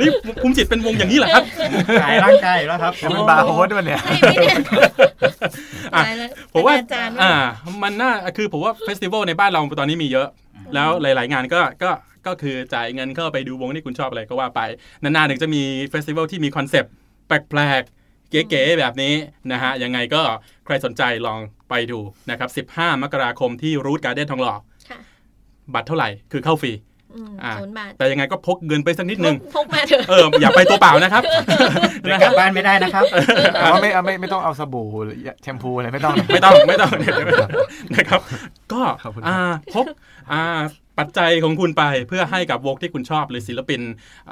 [0.00, 0.08] นี่
[0.42, 1.44] ภูมิจิตเป็นวงอย่างนี้เหรอครับ
[2.02, 4.58] ขายร่างกายอยู่แล้วครับจะเป็นบาร์โฮสด้วยเนี่ยใช่ไหมเนี่ย
[5.94, 7.32] อะตายแล้วผมว่าอาจารย์อ่า
[7.82, 10.28] มันน่าคือผมว่าเฟสติวัลในบ้านเราตอนนี้มีเยอะ
[10.74, 11.90] แล้วหลาย ๆ งานก็ก็
[12.26, 14.60] ก็คือจ่ายเงินเข้าไปดูวงที่คุณชอบอะไรก็ว่าไป
[15.02, 16.92] นานๆถึงจะมี festival ที่มีคอนเซปต์
[17.26, 17.95] แปลกๆ
[18.30, 19.14] เก๋ๆแบบนี้
[19.52, 20.22] นะฮะยังไงก็
[20.66, 21.98] ใครสนใจลองไปดู
[22.30, 24.54] นะครับ 15 มกราคมที่ Root Garden ทองหล่อ
[24.90, 24.98] ค่ะ
[25.74, 26.72] บัตรเท่าไหร่คือเข้าฟรี
[27.14, 31.22] อืมอ่าศูนย์บาทแต่ยังไงก็พกเงินไปสักนิดนึงพกมาเถอะเอออย่าไปตัวเปล่านะครับ
[32.02, 33.04] เดี๋ยวกลับบ้านไม่ได้นะครับ
[33.54, 36.92] แต่ว่าไม่เอาไม่ไม่ต้องเอาสบู่หรือแชมพูอะไรไม่ต้องนะไม่ต้องไม่ต้อง
[37.94, 38.20] นะครับ
[38.72, 39.38] ก็ขอบคุณอ่า
[39.74, 39.86] พก
[40.32, 40.42] อ่า
[40.98, 43.80] ปัจจัยของคุณไปเพื่อให้กับวงที่คุณชอบหรือศิลปิน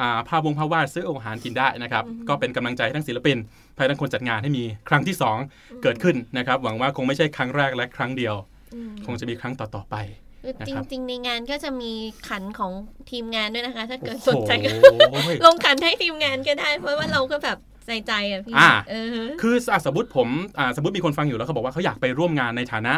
[0.00, 3.36] อ่าภาพวงภาพวาดซื้ออาหารกินได้นะครับก็เป็นกำลังใจให้ทั้งศิลปิน
[3.78, 5.16] ภายทั้งคนจัดงานให้มีครั้งที่
[5.48, 8.34] 2 เกิดขึ้นนะครับ หวังว่าคงไม่ใช่ครั้งแรกและครั้งเดียว
[8.74, 9.96] อืมคงจะมีครั้งต่อๆไป
[10.42, 11.92] คือนะจครับริงๆ ในงานก็จะมี
[12.28, 12.72] ขันของ
[13.10, 19.06] ทีมงานด้วยนะคะ ถ้าเกิดสนใจก็โอ้โหลงขันให้ทีมงานก็ได้ เพราะว่าเราก็แบบใจใจอะพี่อ่าเออ
[19.42, 22.94] คืออะสมมติผมอ่าสมมติมีคนฟังอยู่แล้วเขาบอกว่าเขาอยากไปร่วมงานในฐานะ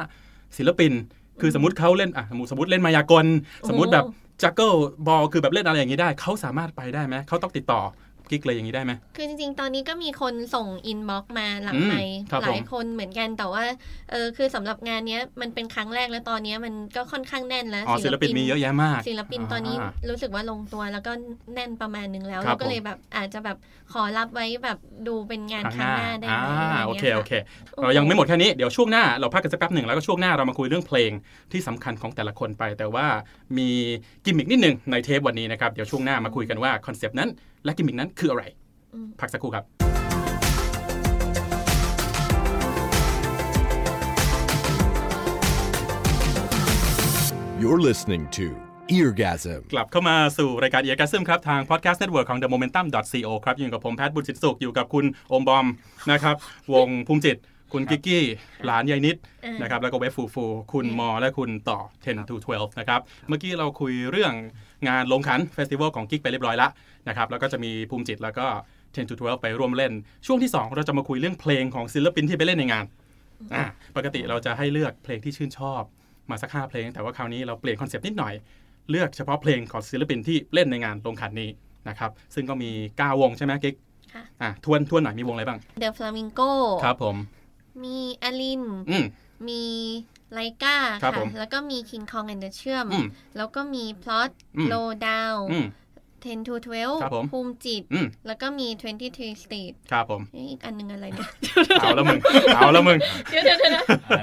[0.56, 0.92] ศิลปิน
[1.40, 3.26] คือสมมติเขาเล่นอะสมมติสมมติเล่นมายากล
[3.68, 4.04] สมมติแบบ
[4.42, 4.72] juggle
[5.06, 7.80] ball คือแบบเล่นอะไรอย่างนี้ได้ เขาสามารถไปได้ไหมเขาต้องติดต่อ
[8.30, 13.64] กิ๊กเลยอย่างนี้ได้ไหมคือจริงๆ ตอนนี้ก็มีคนส่ง inbox มาหลังอืมไมค์ครับหลายผมคนเหมือนกันแต่ว่า
[14.10, 21.12] เออคือสำหรับงานเนี้ยมันเป็นครั้งแรกแล้วตอนเนี้ยมันก็ค่อนข้างแน่นแล้วอ๋อศิลปินมีเยอะแยะมากศิลปินตอนนี้อ่ารู้สึกว่าลงตัวแล้วก็
[21.54, 23.56] แน่นประมาณนึงแล้วครับเราก็เลยแบบอาจจะแบบ
[23.92, 31.10] ขอรับไว้แบบดูเป็นงานครั้งคหรั้งน้าหน้าได้อ่าไหมะไรโองี้ยเคโอเคค่ะเรายังไม่หมดแค่นี้เดี๋ยวช่วงหน้าเราพักกันสักแป๊บหนึ่งแล้วก็ช่วงหน้าเรามาคุยเรื่องเพลง
[31.52, 33.06] ที่สำคัญของแต่ละคนไป แต่ว่า
[33.58, 33.68] มี
[34.24, 37.30] กิมมิกนิดหนึ่งในเทปวันนี้นะครับเดี๋ยวช่วงหน้ามาคุยกันว่าคอนเซปต์นั้น
[37.66, 38.44] และกิมมิกนั้นคืออะไร
[38.94, 39.64] อืมพักสักครู่ครับ
[47.60, 48.46] You're listening to
[48.98, 55.66] Eargasm กลับเข้ามาสู่รายการ Eargasm ครับ ทาง Podcast Network ของ The Momentum co ครับอยู่กับผมแพทย์บุญสิทธิสุขอยู่กับคุณโอมบอม
[56.12, 56.36] นะครับ
[56.74, 57.38] วงภูมิจิต
[57.72, 58.22] คุณกิกกี้
[58.64, 64.32] หลานยายนิดเออนะครับ แล้วก็เวฟฟูฟู คุณมอ และคุณต่อ 10 to 12 นะครับ เมื่อกี้เราคุยเรื่อง
[64.88, 66.68] งานลงขัน festival ของกิกไปเรียบร้อยละ
[67.08, 68.46] นะครับแล้วก็จะมีภูมิจิตแล้วก็
[68.94, 69.92] 10 to 12 ไปร่วมเล่น
[70.26, 72.84] ช่วงที่ 2 เราจะมาคุยเรื่องเพลงของศิลปินที่ไปเล่นในงาน
[73.54, 73.64] อ่า
[73.96, 75.82] ปกติเราจะให้เลือกเพลงที่ชื่นชอบ
[76.30, 78.34] มาสักห้าเพลง แต่ว่าคราวนี้เราเปลี่ยนคอนเซปต์นิดหน่อย
[78.90, 81.50] เลือกเฉพาะเพลงของศิลปินที่เล่นในงานลงขันนี้
[81.88, 83.74] นะครับซึ่งก็มี 9 วงใช่ไหมกิ๊ก
[84.14, 86.50] ค่ะอะทวนทวนหน่อยมีวงอะไรบ้าง The Flamingo
[86.84, 87.16] ครับผม
[87.84, 89.04] มีอลินอืม
[89.48, 89.62] มี
[90.32, 95.66] ไลกาครับค่ะผมแล้วก็มี King Kong and the เชื่อมอืมแล้วก็มี Plot อืม Low Down อืม
[96.26, 96.54] 10 to
[97.02, 98.66] ครับผม12ภูมิจิต อืม แล้วก็มี
[99.00, 101.28] 23 Street ครับผม เอ้ยอีกอันหนึงอะไรเนี่ย
[101.80, 102.18] เอาแล้วมึง
[102.56, 102.98] เอาแล้วมึง
[103.30, 103.82] เดี๋ยวเดี๋ยวเดี๋ยวนะ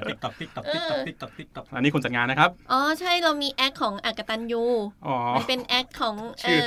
[0.10, 4.64] ติ๊กต็อกติ๊กต็อกติ๊กต็อกติ๊กต็อกติ๊กต็อกอันนี้คุณจัดงานนะครับ อ๋อ ใช่เรามี act ของอากตัญญู
[5.08, 6.64] อ๋อ มันเป็น act ของเอชื่อ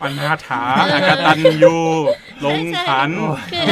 [0.00, 0.62] ออนาถา
[0.94, 1.76] อากตัญญู
[2.44, 3.10] ลงขัน
[3.52, 3.66] คือ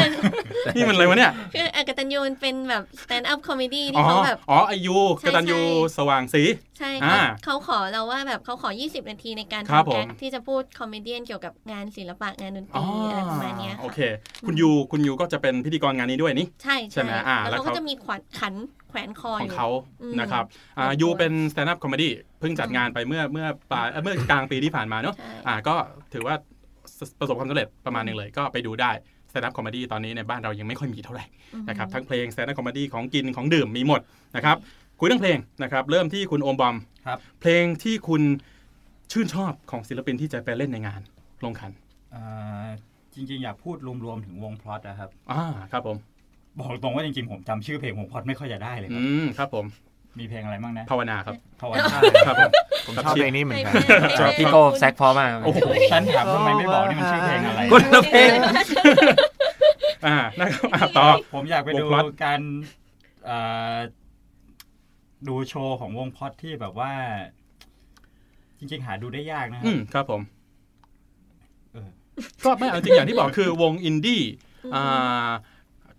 [0.76, 6.42] นี่มันอะไรวะเนี่ย คืออากตัญญูมันเป็นแบบ stand up comedy อ๋อที่เขาแบบ อ๋ออายุใช่กตัญญูใช่สว่างศรี
[6.78, 14.00] ใช่อ่าเขาเขาขอเราว่าแบบเขาขอ 20 นาทีในการครับทำ act ผมที่จะพูด comedian เกี่ยวกับงานศิลปะงานดนตอ๋อรีอะไรประมาณเนี้ยโอค่ะเค
[14.46, 18.54] คุณยูคุณยูก็จะเป็นพิธีกรงานนี้ด้วยนี่ ใช่ใช่ไหมอ่าแล้วแล้วเขาเขาก็จะมีขวัญขัน
[18.88, 19.68] แขวนคอขอองยู่เขา
[20.02, 20.44] อืมนะครับ
[20.78, 22.08] อ่าเป็นยูตัวเป็น stand up comedy
[22.40, 25.74] เพิ่งจัดงานไปเมื่อเมื่อปลายเอ่อเมื่อกลางปีที่ผ่านมาเนอะใช่อ่าก็
[26.12, 26.34] ถือว่า
[27.20, 28.90] ประสบความสำเร็จประมาณหนึ่งเลยก็ไปดูได้
[29.30, 31.24] stand up comedy ตอนนี้ในบ้านเรายังไม่ค่อยมีเท่าไหร่
[31.68, 34.00] นะครับทั้งเพลง stand up comedy ของกินของดื่มมีหมด
[34.36, 34.56] นะครับ
[35.00, 38.22] คุยเรื่องเพลงนะครับเริ่มที่คุณโอมบอมครับเพลงที่คุณ
[39.12, 41.00] ชื่นชอบของศิลปินที่จะไปเล่นในงาน
[41.44, 41.70] ลงขัน
[42.14, 42.68] อ่า
[43.14, 45.42] จริงๆ อยากพูดรวมๆถึงวงพลอตนะครับอ่า
[45.72, 45.96] ครับผม
[46.58, 49.64] บอกตรงว่าจริงๆ ผมจำชื่อเพลงวงพลอตไม่ค่อยจะได้เลยคอืรับมครับผม
[50.18, 51.86] มีเพลงอะไรบ้างนะภาวนาครับภาวนา
[52.26, 52.50] ครับผม
[52.86, 55.58] ผมชอบเพลงนี้เหมือนกันให้แม่พี่โก้แซกพอมากครับโอ้โห
[55.92, 58.38] ฉันถามทำไมไม่บอกนี่มันชื่อเพลงอะไรคนละเพลง
[60.06, 62.40] อ่านะครับอ่าต่อผมอยากไปดูวงพลอตการ
[63.24, 63.38] เอ่
[63.74, 63.76] อ
[65.28, 66.92] ดูโชว์ของวงพลอตที่แบบว่า
[68.58, 70.22] จริงๆหาดูได้ยากนะคอืรับมครับผม
[71.72, 71.88] เออ
[72.44, 74.22] ก็ไม่เอาจริงอย่างที่บอกคือวงอินดี้
[74.74, 75.30] อ่า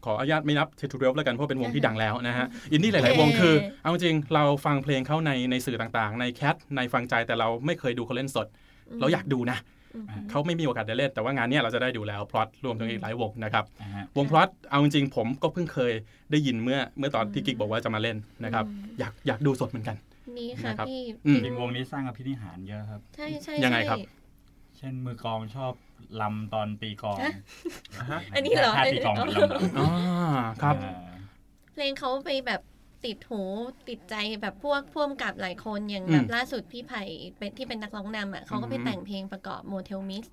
[0.05, 8.47] ขออนุญาตไม่นับเททูเรลแล้วกันเพราะเป็นวงที่ดังแล้วนะฮะอินดี้หลาย ๆ วงคือ เอาจริงเราฟังเพลงเขาในในสื่อต่างๆ ใน Cat ในฟังใจแต่เราไม่เคยดูเขาเล่นสด
[8.99, 9.57] เราอยากดูนะ
[9.95, 15.93] อืม เขาไม่มีโอกาสได้เล่นแต่ว่างานเนี้ยเราจะได้ดูแล้วพลอตรวมถึงอีกหลายวงนะครับนะฮะวงพลอตเอาจริงๆผมก็เพิ่งเคย
[16.31, 18.65] ได้ยินเมื่อเมื่อตอนที่กิ๊กบอกว่าจะมาเล่นนะครับ
[18.99, 19.95] อยากอยากดูสดเหมือนกัน
[20.37, 24.17] นี่ค่ะนะครับ พี่อืม จริงวงนี้สร้างอภินิหารเยอะครับ ใช่ใช่ยังไงครับ ใช่
[24.77, 25.73] เช่นมือกลองชอบ
[26.21, 27.17] ลำตอนตีกลอง
[28.09, 29.89] ฮะอันนี้เหรอท่าตีกลองเหมือนลำแบบอ่า
[30.61, 31.09] ครับ เออ
[31.73, 32.61] เพลงเขาไปแบบ
[33.05, 33.41] ติดหู
[33.89, 37.03] ติดใจแบบพวกพ่วงกับหลายคนอย่างอืมแบบล่าสุดพี่ไผ่
[37.37, 40.25] เป็นที่เป็นนักร้องนำอะเขาก็ไปอืม แต่งเพลงประกอบโมเทลมิส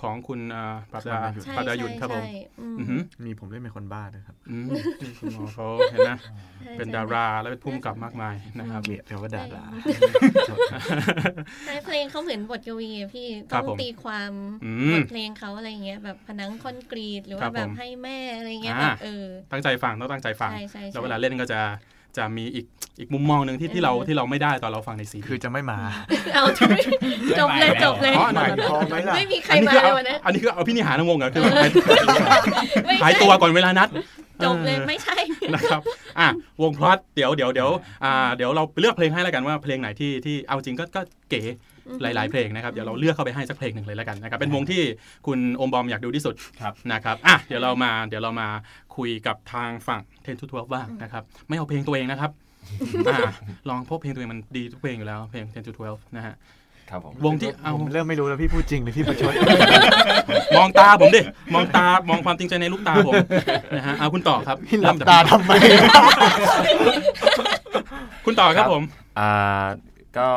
[0.00, 2.24] ของคุณอ่าปราบดาใช่ปราบดาใช่ยุนครับผมใช่
[2.58, 4.70] อืมอือหือมีผมเล่นเป็นคนบ้าด้วยครับอืม
[5.18, 6.16] คุณหมอเขาเห็นนะ
[6.62, 9.64] ใช่เป็นใช่ดาราแล้วเป็นผู้กำกับมากมายนะครับเกลียดเดี๋ยวก็ด่าด่า
[11.64, 14.32] ใช่เพลงเขาเหมือนบทกวีอะพี่ครัต้บองผมตีความ
[14.62, 19.08] อืบมทเพลงเขาอะไรเงี้ยแบบผนังคอนกรีตหรือครัว่าบแบบผมให้แม่อะไรเงี้ยอ่าแบบเออ
[19.52, 21.56] ตั้งใจฟังต้องตั้งใจฟังใช่ใช่ใช่แล้วเวลาเล่นก็จะ
[22.16, 22.66] จะมีอีก
[22.98, 25.78] อีกมุมมองหนึ่งที่ที่เราเออที่เราไม่ได้ตอนเราฟังในซีดีคือจะไม่มา
[26.34, 26.68] เอาจบ
[27.38, 31.54] จบเลยจบเลยอ๋อนั่นพอไหมล่ะไม่มีใครอันนี้มาคือเลเอายวันนั้นอันนี้คือเอาพี่นิหารทั้งวงเหรอคือแบบ
[32.86, 33.88] ไม่หายใช่ตัวก่อนเวลานัด
[34.44, 35.16] จบเลยออไม่ใช่
[35.54, 35.80] นะครับ
[36.18, 36.28] อะ
[36.62, 37.70] วงพลอตเดี๋ยวเดี๋ยวเดี๋ยว
[38.04, 41.42] อ่าเดี๋ยวเราเลือกเพลงให้แล้วกันว่าเพลงไหนที่ที่เอาจริงก็ก็เก๋
[42.02, 44.82] หลาย ๆ เพลงนะครับ เดี๋ยวเราเลือกเข้าไปให้สักเพลงหนึ่งเลยแล้วกันนะครับ เป็นวงที่
[45.26, 48.48] คุณโอมบอมอยากดูที่สุดครับนะครับ อะ เดี๋ยวเรามา เดี๋ยวเรามา
[48.96, 52.30] คุยกับทางฝั่ง10 to 12บ้างนะครับ ไม่เอาเพลงตัวเองนะครับ
[53.08, 53.30] อ่า
[53.68, 56.34] ลองเพราะเพลงตัวเองมันดีทุกเพลงอยู่แล้วเพลง10 to 12นะฮะ
[56.90, 59.32] ครับผมวงที่เอาผมเริ่มไม่รู้แล้วพี่พูดจริงหรือพี่ประชด
[60.56, 61.20] มองตาผมดิ
[61.54, 63.14] มองตามองความจริงใจในลูกตาผม
[63.76, 65.52] นะฮะเอาคุณต่อครับพี่หลับเริ่มจกตาทำไม
[68.24, 68.82] คุณต่อครับผม
[69.18, 69.64] อ่า
[70.18, 70.28] ก็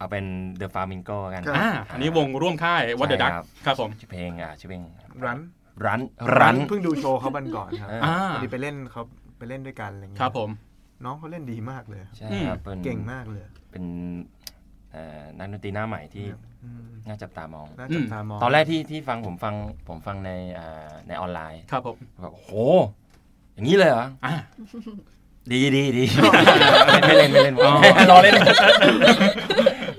[0.00, 0.26] เอาเป็น
[0.60, 4.82] The Flamingo กันครับ อ่าอันนี้วงร่วมค่าย What the ใช่ Duck ครับ ครับผม ชื่อเพลงอะชื่อเพลง
[5.24, 5.38] รัน
[5.84, 6.00] รัน
[6.38, 9.02] รัน เพิ่งดูโชว์เขาบันก่อนครับอ่า พอดีไปเล่นเขา
[9.38, 10.50] ไปเล่นด้วยกันอะไรเงี้ยครับผม
[11.04, 13.84] น้องเขาเล่นดีมากเลย ใช่ครับเป็นเก่งมากเลยเป็น
[14.92, 16.26] เอ่อนักดนตรีหน้าใหม่ที่
[16.64, 19.54] อืมน่าจับตามอง น่าจับตามองตอนแรกที่ที่ฟังผมฟัง
[19.88, 22.50] ผมฟังในอ่าในออนไลน์ครับผมแบบโห
[23.54, 24.34] อย่างนี้เลยเหรอ อ่า
[25.52, 26.04] ดีดีดี
[27.06, 27.72] ไม่เล่นไม่เล่นอ๋อ
[28.10, 28.34] รอเล่น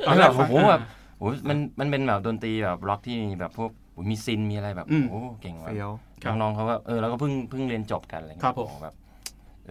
[0.07, 0.81] ตอนแรแบกบฟัโอ้งโหแบบ
[1.17, 5.91] โอ้โหมันมันเป็นแบบดนตรีแบบร็อกที่มีแบบพวกโอ้โหมีซินมีอะไรแบบอืมโอ้โหเก่งว่ะเฟี้ยว
[6.23, 9.00] ครับน้องๆเขาก็เออแล้วก็เพิ่งเพิ่งเรียนจบกันอะไรเงี้ยครับผมโอ้โหแบบเ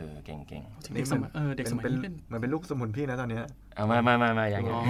[0.00, 0.62] อออเก่งเก่ง
[0.94, 3.44] เด็กสมัยเออเด็กสมัยเป็นนี้เป็นเหมือนเป็นลูกสมุนพี่นะตอนเนี้ย
[3.76, 4.82] เอามามามามาอย่างอ๋เงี้อย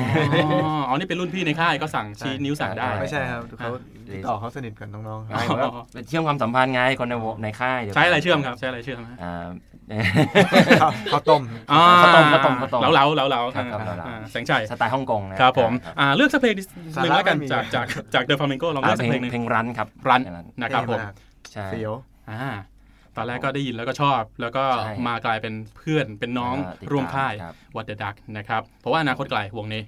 [0.88, 3.70] อ๋อนี่เป็นรุ่นพี่ในค่ายก็สั่งชี้นิ้วสั่งได้ใช่ไม่ใช่ครับเขา
[4.08, 9.32] อ่าต่อเขาสนิทกับน้องๆครับไม่ว่าเป็นเชื่อมความสัมพันธ์ไงคนในวงในค่ายเดียวกันใช้อะไรเชื่อมครับใช้อะไรเชื่อมฮะอ่า
[10.82, 21.14] ข้าวข้าวต้มอ๋อข้าวต้มข้าวต้มข้าวต้มเหลาเหลาเหลาเหลาครับครับเหลาๆอ่แสงชัยสไตล์ฮ่องกงนะครับผมอ่าเลือกสักเพลงหนึ่งแล้วกันสาระไม่มีจากจากจาก De Flamingo ลองอ่าเลือกสักเพเพลลงงหนึ่งเพลง Run ครับ Run เพลงนะครับผมเท่าก
[21.52, 21.92] ใช่เสียว
[22.30, 22.42] อ่า
[23.20, 29.82] ตอนแรกก็ได้ยินแล้วก็ชอบ แล้วก็ใช่มากลายเป็นเพื่อนเป็นน้องอ่าติดตามร่วมค่ายครับ What The Duck นะครับเพราะว่าอนาคตไกลวงนี้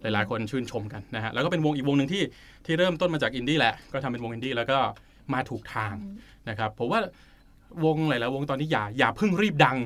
[0.00, 2.22] หลายๆ คนชื่นชมกันนะฮะแล้วก็เป็นวงอีกวงหนึ่งที่
[2.66, 4.78] ที่เริ่มต้นมาจากอินดี้แหละ ก็ทำเป็นวงอินดี้แล้วก็
[5.32, 5.94] มาถูกทาง
[6.48, 7.00] นะครับผมว่า
[7.84, 9.76] วงหลายๆวงตอนนี้อย่าอย่าเพิ่งรีบดัง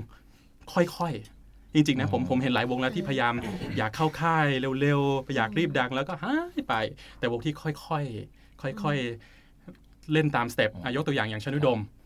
[0.73, 3.35] ค่อยๆ จริงๆนะผมผมเห็นหลายวงแล้วที่พยายาม
[3.77, 4.47] อยากเข้าค่าย
[4.81, 6.75] เร็วๆอยากรีบดังแล้วก็หายไป
[7.19, 11.98] แต่วงที่ค่อยๆค่อยๆเล่นตามสเต็ปอะยกตัวอย่างอย่างชนุดมอืมอะ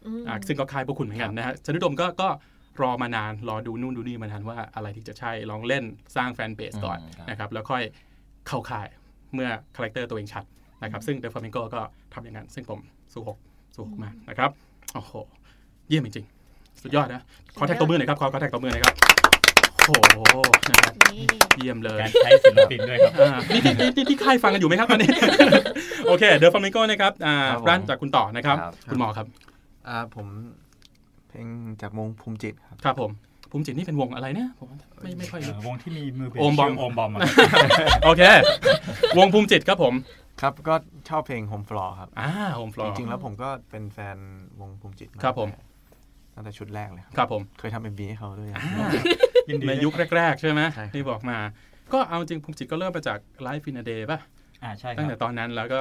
[0.47, 2.29] ซึ่งก็ค่ายพวกคุณเหมือนกันนะฮะชนุดมก็ก็
[2.83, 5.85] รอมานานรอดูนู่นดูนี่มานานว่าอะไรที่จะใช่ลองเล่น
[6.17, 7.83] สร้าง fanbase ก่อนอืมครับนะครับแล้วค่อย
[8.49, 8.87] เข้าค่าย
[9.35, 10.45] เมื่อ character ตัวเองชัด
[10.83, 11.81] นะครับซึ่ง De Flamingo ก็
[12.15, 12.81] ทำอย่างนั้น ซึ่งผม
[13.13, 13.39] สู้หก
[13.75, 14.51] สู้หกมากนะครับ
[14.95, 15.13] โอ้โห
[15.89, 17.23] เยี่ยมจริงๆสุดยอดนะ
[17.59, 18.95] ขอแท็กตัวมือหน่อยครับขอขอแท็กตัวมือหน่อยครับ
[19.87, 20.17] โอ้โห
[20.71, 21.25] นะครับนี่
[21.57, 25.11] เยี่ยมเลยการใช้ศิลปินด้วยครับอ่านี่ที่ที่ที่ที่ค่ายฟังกันอยู่ไหมครับตอนนี้
[26.07, 29.27] โอเค De Flamingo นะครับอ่าครับผมร้านจากคุณต่อนะครับครับคุณหมอครับ
[29.89, 30.27] อ่าผม
[31.29, 31.47] เพลง
[31.83, 33.13] จากวงภูมิจิตครับ ครับผม
[33.51, 34.69] ภูมิจิตนี่เป็นวงอะไรเนี่ยผม
[35.03, 37.21] ไม่ไม่ค่อยรู้วงที่มีมือเบสโอมบอมชื่โอมบอมอะ
[38.05, 38.23] โอเค
[39.19, 39.95] วงภูมิจิตครับผม
[40.41, 40.75] ครับก็
[41.09, 44.17] ชอบเพลง Home Floor ครับอ่า Home Floor จริงๆแล้วผมก็เป็นแฟน
[44.61, 45.49] วงภูมิจิตครับผม
[46.35, 48.63] ตั้งแต่ชุดแรกเลยครับครับผม เคยทำ MV ให้เขาด้วยครับ
[49.49, 51.39] ยินดีในด้วยยุคแรก ๆ ใช่ไหมใช่ครับที่บอกมา
[51.93, 54.19] ก็เอาจริงภูมิจิตก็เริ่มมาจาก Live in a Day ป่ะ
[54.63, 55.81] อ่าใช่คตั้งรัแต่บตอนนั้นแล้วก็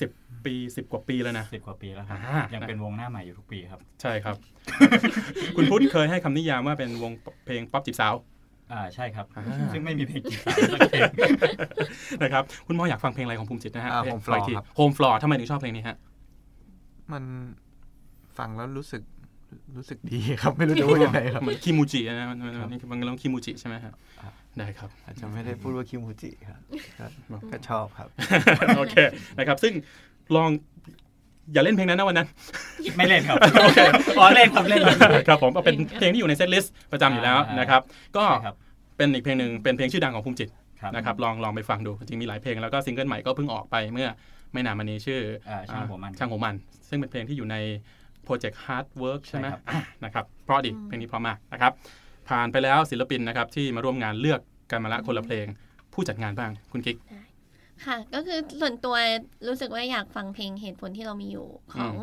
[0.00, 0.10] สิบ
[0.44, 4.36] ปีสิบกว่าปีแล้วนะสิบกว่าปีแล้วครับอ่ายัยังเป็นวงหน้าใหม่อยู่ทุกปีครับ ใช่ครับ
[5.56, 7.12] คุณพุทธเคยให้คำนิยามว่าเป็นวง
[7.44, 8.14] เพลงป๊อปจีบสาว
[8.72, 9.42] อ่าใช่ครับอ่า
[9.72, 11.02] ซึ่งไม่มีเพลงจีบสาวสักเพลง
[12.22, 15.96] นะครับคุณหมออยากฟังเพลงอะไรของภูมิจิตนะฮะอ่า Home Floor ครับ Home Floor ทำไมถึงชอบเพลงนี้ฮะ
[17.12, 17.24] มัน
[18.38, 19.02] ฟังแล้วรู้สึก
[19.76, 23.92] รู้สึกดีครับ ไม่รู้จะพูดยังไงครับเหมือนคิมูจินะมันมันมันมันมันคิมูจิใช่ไหมฮะ
[24.22, 26.60] ครับ ได้ครับ อาจจะไม่ได้พูดว่าคิมูจิครับ
[26.98, 28.08] ก็ก็ชอบครับ
[28.78, 28.94] โอเค
[29.38, 29.72] นะครับ ซึ่ง
[30.36, 30.50] ลอง
[31.52, 32.28] อย่าเล่นเพลงนั้นนะวันนั้น
[32.96, 33.78] ไม่เล่นครับโอเค
[34.18, 34.96] อ๋อเล่นครับเล่นครับ
[35.28, 37.82] ครับผมเอาเป็นเพลงที่อยู่ใน setlist ประจำอยู่แล้วอ่านนะครับ
[38.16, 38.56] ก็ใช่ครับ
[38.96, 40.48] เป็นอีกเพลงหนึ่งเป็นเพลงชื่อดังของภูมิจิต
[40.80, 44.08] ครับนะครับลองลองไปฟังดูจริงมีหลายเพลงแล้วก็ซิงเกิลใหม่ก็เพิ่งออกไปเมื่อ
[44.52, 46.54] ไม่นานมานี้ชื่ออ่าช่างหัวมันช่างหัวมัน
[46.88, 47.56] ซึ่งเป็นเพลงที่อยู่ใน
[48.24, 51.72] โปรเจกต์ Hard Work ใช่ไหมใช่ครับอะนะครับเพราะดีเพลงนี้เพราะมากนะครับ
[52.28, 55.46] ผ่านไปแล้วศิลปินนะครับที่มาร่วมงานเลือกกันมาละคนละเพลง
[55.92, 56.96] ผู้จัดงานบ้างคุณกิ๊ก
[57.84, 58.96] ค่ะ ก็คือส่วนตัว
[59.48, 61.94] รู้สึกว่าอยากฟังเพลงเหตุผลที่เรามีอยู่ของ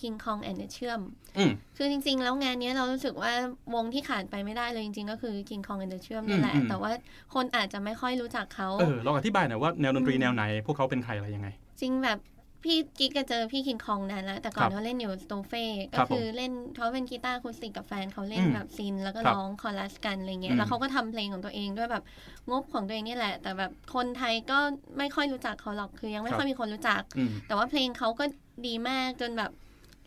[0.00, 1.00] King Kong and the เชื่อม
[1.38, 3.32] อืมคือจริง ๆ แล้วงานเนี้ยเรารู้สึกว่า
[3.74, 6.90] วงที่ขาดไปไม่ได้เลยจริง ๆ ก็คือ King Kong and the เชื่อมนี่แหละอืมอืมแต่ว่า
[7.34, 11.48] คนอาจจะไม่ค่อยรู้จักเขาเออลองอธิบายหน่อยว่าแนวดนตรีอืมแนวไหน พวกเขาเป็นใครอะไรยังไง
[11.80, 12.18] จริงแบบ
[12.64, 22.04] พี่กิ๊กก็เจอพี่คิงคองนานแล้ว แต่ก่อครันบเขาเล่นอยู่สโตเฟ่คก็รับผมคือเล่นเขาเป็นกีตาร์อะคูสติกกับแฟนเขาเล่นอืมแบบซิน แล้วก็ครับร้องคอรัสกันอะไรเงี้อืยมแล้วเขาก็ทำเพลงของตัวเองด้วยแบบ
[22.50, 24.58] งบของตัวเองนี่แหละ แต่แบบคนไทยก็
[24.98, 28.24] ไม่ค่อยรู้จักเขาหรอกคือยังไม่ค่อยมีคนรู้จักอืมแต่ว่าเพลงเขาก็
[28.66, 29.50] ดีมากจนแบบ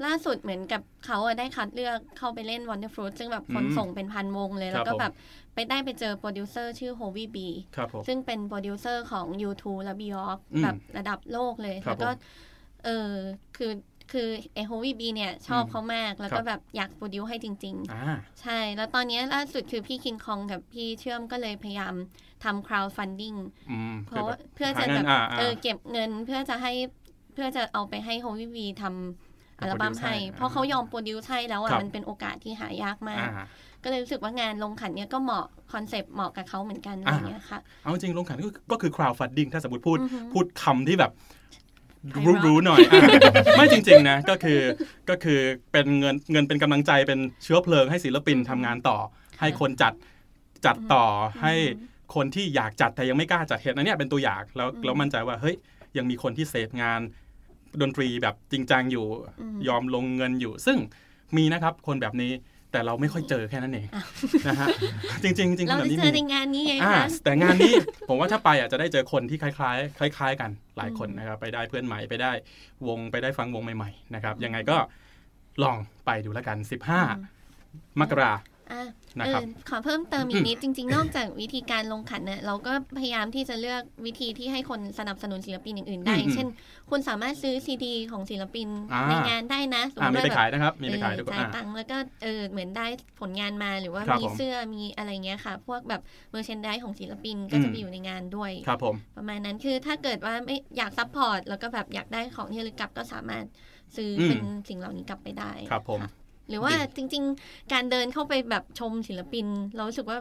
[0.05, 5.13] ล่าสุดเหมือนกับเขาอะได้คัดเลือกเข้าไปเล่น Wonder Fruit ซึ่งแบบคนอืมส่งเป็นพันวงเลยคแล้รับวก็ผมแบบ
[5.53, 7.38] ไปได้ไปเจอโปรดิวเซอร์ชื่อ Howie B
[7.75, 12.13] ครับผมซึ่งเป็นโปรดิวเซอร์ของ U2 และ Björk อืมแบบระดับโลกเลยครับแล้วก็ผม
[12.83, 13.12] เออ
[13.57, 13.71] คือ
[14.12, 21.93] คือไอ Howie B เนี่ยชอบอืมเขามาก แล้วครัก็บแบบอยาก produce ให้จริงอ่าๆใช่ แล้วตอนนี้ล่าสุดคือพี่คิงคองกับพี่เชื่อมก็เลยพยายาม
[22.43, 23.38] ทำ crowdfunding
[23.69, 26.73] อืมเพราะว่าคืเพื่อหจะงิแบนบอ่าเอออ่าเก็บเงินเพื่อจะให้
[27.33, 29.26] เพื่อจะเอาไปให้ Howie B ทำ
[29.60, 33.46] อัลบั้ม produce ให้ให้ เพราะเขายอม produce ให้แล้วครัอะบมันเป็นโอกาสที่หายากมากอ่า
[33.84, 41.12] ก็เลยรู้สึกว่างานลงขันเนี้ยก็เหมาะคอนเซปต์เหมาะกับเขาเหมือนกันอะไรอย่างเงี้ยค่ะเอาจริงลงขันก็ก็คือ crowdfunding ถ้าสมมติพูดอือฮึพูดคำที่แบบ
[42.12, 43.02] ไพเราะรู้รู้หน่อยอะ
[43.58, 44.60] ไม่จริง ๆ นะ ก็คือ
[45.10, 45.39] ก็คือ
[45.72, 48.98] เป็นเงินเงินเป็นกำลังใจเป็นเชื้อเพลิงให้ศิลปินทำงานต่อ
[49.39, 49.93] ให้คนจัด
[50.65, 51.06] จัดต่อ
[51.41, 51.54] ให้
[52.15, 55.56] คนที่อยากจัดแต่ยังไม่กล้าจัดเหตุอันเนี้ยเป็นตัวอย่างแล้วอืมแล้วมั่นใจว่าเฮ้ย
[55.98, 57.02] ยังมีคนที่เสพงาน
[57.82, 59.06] ดนตรีแบบจริงจังอยู่
[59.41, 60.77] อืมยอมลงเงินอยู่ ซึ่ง
[61.38, 62.34] มีนะครับคนแบบนี้
[62.71, 64.08] แต่เราไม่ค่อยเจอแค่นั้นเองอ้าว
[64.47, 64.67] นะฮะ
[65.23, 67.73] จริงๆจริงๆคเรานแบบจะนี้เจอในมีงานนี้ไงอ่าคะแต่งานนี้
[68.10, 72.32] ผมว่าถ้าไปอะจะได้เจอคนที่คล้ายๆ คล้าย ๆ กันหลายคนนะครับ ไปได้เพื่อนใหม่ไปได้
[72.88, 74.77] วงไปได้ฟังวงใหม่ ๆ นะครับ ยังไงก็
[75.63, 76.58] ลองไปดูแล้วกัน
[77.30, 78.32] 15 มกรา
[78.71, 78.84] อะ
[79.19, 86.47] นะครับเออขอเพิ่มเติมอีกนิดจริง ๆ นอกจากวิธีการลงขันเนี่ยเราก็พยายามที่จะเลือกวิธีที่ให้คนสนับสนุนศิลปินอื่นๆได้อืมเช่น
[86.89, 92.88] คุณสามารถซื้อซีดีของศิลปินอ่าในงานได้นะสมอ่ามติมีว่าไปแบบขายนะครับมีไปขายด้วยเออจ่ายอ่าตังค์แล้วก็เออเหมือนได้
[93.19, 96.01] ผลงานมาหรือว่าครับมีผมเสื้อมีอะไรเงี้ยค่ะ พวกแบบ
[96.32, 103.45] merchandise ของศิลปินก็อืจะมไปอยู่ในงานด้วยครับผมประมาณนั้นคือถ้าเกิดว่าไม่อยาก support แล้วก็แบบอยากได้ของที่ระลึกกลับก็สามารถ
[103.95, 106.10] ซื้ออมเป็นสิ่งเหล่านี้กลับไปได้ครับผมะ
[106.49, 110.19] หรือว่าจริง ๆ การเดินเข้าไปแบบชมศิลปิน เรารู้สึกว่า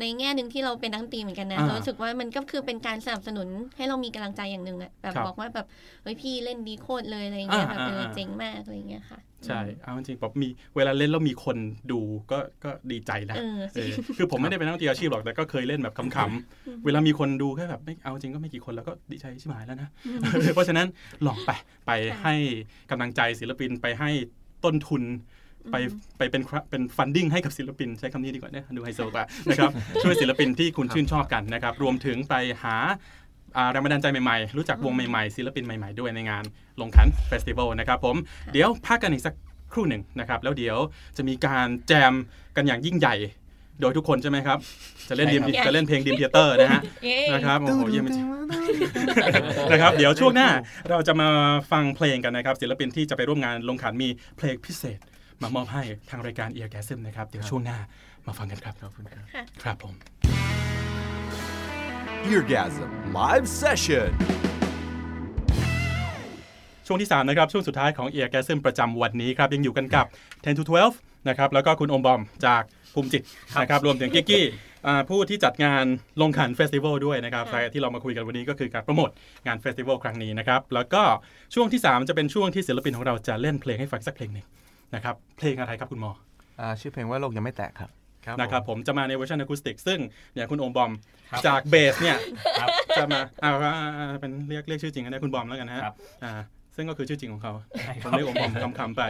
[0.00, 5.66] ในแง่หนึ่งที่เราเป็นนักดนตรีเหมือนกันนะอ่าเรารู้สึกว่ามันก็คือเป็นการสนับสนุนให้เรามีกำลังใจอย่างหนึ่งอะแบบครับบอกว่าแบบ
[6.02, 11.56] เฮ้ยพี่เล่นดีโคตรเลยอะไรเงี้ยอ่าแบบเอออ่าเจ๋งมากอะไรเงี้ยค่ะ ใช่เอาจริงๆแบบมีเวลาเล่นแล้วมีคน
[11.92, 12.00] ดู
[12.30, 19.88] ก็ก็ดีใจนะเออเออคือผมไม่ได้เป็นนักดนตรีอาชีพหรอกแต่ก็เคยเล่นแบบขำๆเวลามีคนดูแค่แบบไม่เอาจริงก็ไม่กี่คนแล้วก็ดีใจชิบหายแล้วนะ
[20.54, 20.86] เพราะฉะนั้น
[21.26, 21.50] ลองไป
[21.86, 22.34] ไปค่ะให้
[22.90, 24.10] กำลังใจศิลปินไปให้
[24.64, 25.02] ต้นทุน
[25.70, 25.76] ไป
[26.18, 29.70] ไปเป็นครับเป็นฟันดิ้งให้กับศิลปิน ใช้คำนี้ดีกว่าเนี่ยดูไฮโซกว่านะครับ
[30.02, 32.76] ช่วยศิลปินที่คุณชื่นชอบกันนะครับ รวมถึงไปหา
[33.56, 36.44] อ่าแรงบันดาลใจใหม่ๆ รู้จักวงใหม่ๆ ศิลปินใหม่ๆ ด้วยในงาน
[36.80, 38.16] ลงขัน festival นะครับผม
[38.52, 39.34] เดี๋ยวพักกันอีกสัก
[39.72, 40.76] ครู่หนึ่งนะครับ แล้วเดี๋ยว
[41.16, 42.12] จะมีการแจม
[42.56, 43.16] กันอย่างยิ่งใหญ่
[43.80, 44.58] โดยทุกคนใช่ไหมครับ
[45.08, 48.26] จะเล่น Dream ใช่ครับจะเล่นเพลง Dream Theater นะฮะเย้นะครับโอ้โหเยี่ยมจริง
[49.70, 50.48] นะครับเดี๋ยวช่วงหน้า
[50.90, 51.28] เราจะมา
[51.72, 54.98] ฟังเพลงกันนะครับ ศิลปินที่จะไปร่วมงานลงขันมีเพลงพิเศษ
[55.42, 57.78] มามอบให้ทางรายการ e a r g a s m นะครับ เดี๋ยวช่วงหน้า
[58.26, 59.94] มาฟังกันครับขอบคุณครับค่ะครับผม
[62.32, 64.10] Eargasm Live Session
[66.86, 70.64] ช่วงที่ 3 นะครับ ช่วงสุดท้ายของ e a r g a s m ประจำวันนี้ครับ ยังอยู่กันกับ 10 to
[70.94, 72.62] 12 นะครับ แล้วก็คุณโอมบอมจาก
[72.94, 73.22] ภูมิจิต
[73.60, 74.44] นะครับ รวมถึงกิกกี้
[74.86, 75.84] อ่าผู้ที่จัดงาน
[76.20, 79.10] ลงขัน festival ด้วยนะครับค่ะแต่ที่เรามาคุยกันวันนี้ก็คือการโปรโมท
[79.46, 81.02] งาน festival ครั้งนี้นะครับ แล้วก็
[81.54, 84.46] ช่วงที่ 3 จะเป็นช่วงที่ศิลปินของเราจะเล่นเพลงให้ฟังสักเพลงหนึ่ง
[84.94, 86.10] นะครับเพลงอะไรครับคุณหมอ
[86.60, 87.90] อ่าชื่อเพลงว่าโลกยังไม่แตกครับ
[88.40, 89.98] นะครับผมจะมาในเวอร์ชันอะคูสติก ซึ่ง
[90.34, 90.92] เนี่ยคุณโอมบอม
[91.30, 92.18] ครับจากเบสเนี่ย
[92.60, 95.94] ครับจะมาอ่าอ่าอ่าเป็นเรียกเรียกชื่อจริงกันนะคุณบอมแล้วกันนะฮะครับ
[96.24, 96.32] อ่า
[96.76, 99.02] ซึ่งก็คือชื่อจริงของเขาใช่ผครัมบเรียกโอมบอมคำๆไป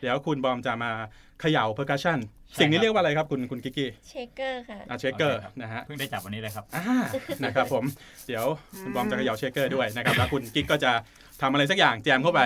[0.00, 0.90] เดี๋ยวคุณบอมจะมา
[1.40, 2.18] เขย่า percussion
[2.52, 6.84] ใช่สิ่งนี้ครับเรียกว่าอะไรครับคุณคุณกิกกี้ shaker ค่ะ อ่าเชคเกอร์โอเคครับนะฮะ เพิ่งได้จับวันนี้เลยครับ อ่า
[7.44, 7.84] นะครับผม
[8.26, 8.44] เดี๋ยว
[8.82, 10.92] คุณบอมจะเขย่าเชคเกอร์ด้วยนะครับ แล้วคุณกิ๊กก็จะ
[11.42, 12.40] ทำอะไรสักอย่างแจมเข้าไป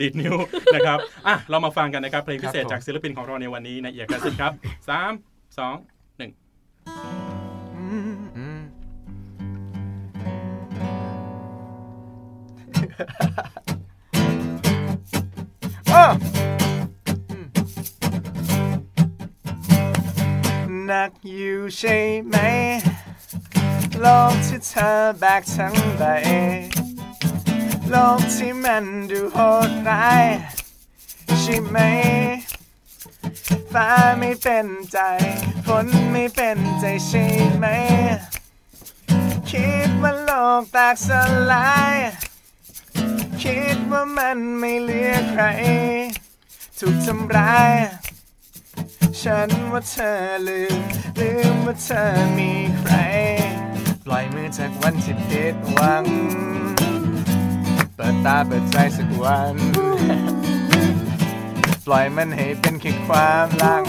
[0.00, 0.34] ดีดนิ้ว
[0.74, 4.52] นะครับอะเรามาฟังกันนะครับเพลงพิเศษครับผมจากศิลปินของเราในวันนี้ในเอียร์กันสิครับ
[4.88, 5.12] สาม
[5.58, 5.76] สอง
[6.18, 6.30] หนึ่ง
[7.76, 8.60] อืมอืม
[15.92, 16.12] อ้าว
[17.30, 17.46] อืม
[20.86, 21.96] หนักอยู่ใช่
[22.26, 22.36] ไหม
[24.00, 26.02] โลกที่เธอแบกทั้งใบ
[27.90, 30.26] โลกที่มันดูโหดร้าย
[31.40, 31.76] ใช่ไหม
[33.72, 34.98] ฟ้าไม่เป็นใจ
[35.66, 37.24] ฝนไม่เป็นใจใช่
[37.56, 37.66] ไหม
[39.50, 41.10] คิดว่าโลกแตกส
[41.52, 41.96] ลาย
[43.42, 45.44] คิดว่ามันไม่เหลือใคร
[46.78, 47.74] ถูกทำร้าย
[49.20, 50.12] ฉันว่าเธอ
[50.48, 50.76] ลืม
[51.20, 52.02] ลืมว่าเธอ
[52.38, 52.94] มีใคร
[54.04, 56.04] ปล่อยมือจากวันที่ผิดหวัง
[57.98, 59.56] เปิดตาเปิดใจสักวัน
[61.86, 63.84] ปล่อยมันให้เป็นแค่ความหลัง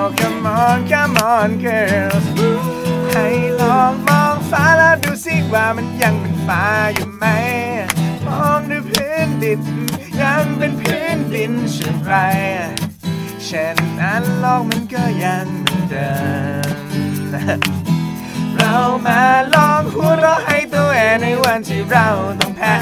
[0.00, 2.24] Oh come on come on girls
[3.12, 3.26] ให้
[3.60, 6.62] ลองมองฟ้าแล้วดูสิว่ามันยังเป็นฟ้า
[6.94, 7.24] อยู่ไหม
[8.26, 9.60] มองดูพื้นดิน
[10.22, 12.10] ยังเป็นพื้นดินใช่ไหม
[13.44, 16.10] เช่นนั้นโลกมันก็ยังเหมือนเดิ
[17.58, 17.60] ม
[18.56, 18.74] เรา
[19.06, 19.22] มา
[19.54, 22.08] ลองหัวเราะให้ตัวเองในวันที่เรา
[22.40, 22.76] ต้องแพ้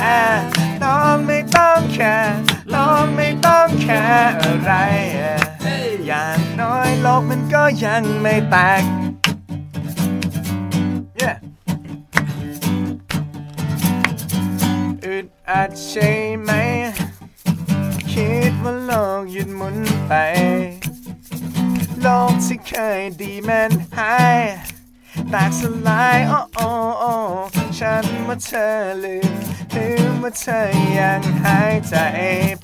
[0.87, 2.16] ลองไม่ต้องแค่
[2.75, 4.05] ลองไม่ต้องแค่
[4.42, 4.72] อะไร
[6.07, 8.83] อย่างน้อยโลกมันก็ยังไม่แตก
[11.20, 11.37] Yeah
[15.05, 16.11] อึดอัดใช่
[16.42, 16.51] ไหม
[18.12, 20.12] คิดว่าโลกหยุดหมุนไป
[22.03, 24.38] โลกที่เคยดีมันหาย
[25.31, 26.68] แตกสลายโอ้โอ้
[27.01, 27.12] โอ้
[27.79, 28.68] ฉันว่าเธอ
[29.05, 30.61] ลืม ลืมว่าเธอ
[30.99, 31.97] ยังหายใจ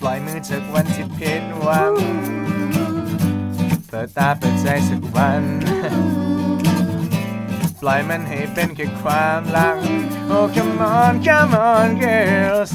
[0.00, 1.92] ปล่อยมือจากวันที่ผิดหวัง
[3.88, 5.42] เปิดตาเปิดใจสักวัน
[7.80, 9.78] ปล่อยมันให้เป็นแค่ความหลัง
[10.30, 12.72] Oh come on come on girls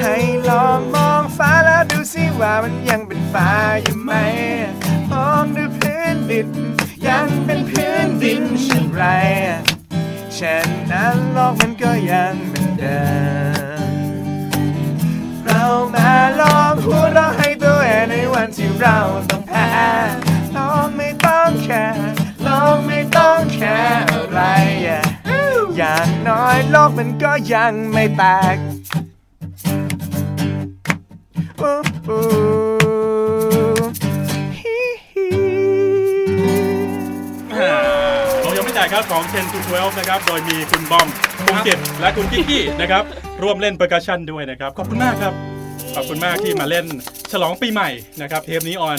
[0.00, 0.14] ให้
[0.48, 3.50] ลองมองฟ้าแล้วดูสิว่ามันยังเป็นฟ้า
[3.82, 4.12] อยู่ไหม
[5.10, 6.48] มองดูพื้นดิน
[7.08, 9.04] ยังเป็นพื้นดินเช่นไร
[10.34, 13.00] เช่นนั้นโลกมันก็ยังเหมือนเดิ
[13.60, 13.61] ม
[15.94, 16.10] มา
[16.40, 18.98] ลองหัวเราให้ตัวเองในวันที่เรา
[19.30, 19.68] ต้องแพ้
[20.56, 22.12] ลองไม่ต้องแคร์
[22.46, 24.40] ลองไม่ต้องแคร์อะไร
[25.76, 28.22] อย่างน้อยโลกมันก็ยังไม่แต
[28.54, 28.56] ก
[31.62, 41.06] อู้ยังไม่จ่ายครับของ10 to 12นะครับ โดยมีคุณบอม
[41.46, 43.04] คุณเก็บและคุณกิ๊กี้นะครับ
[43.42, 45.61] ร่วมเล่น percussion ด้วยนะครับ ขอบคุณมากครับ
[45.96, 46.86] ขอบคุณมากที่มาเล่น
[47.32, 47.90] ฉลองปีใหม่
[48.22, 48.98] นะครับเทปนี้ on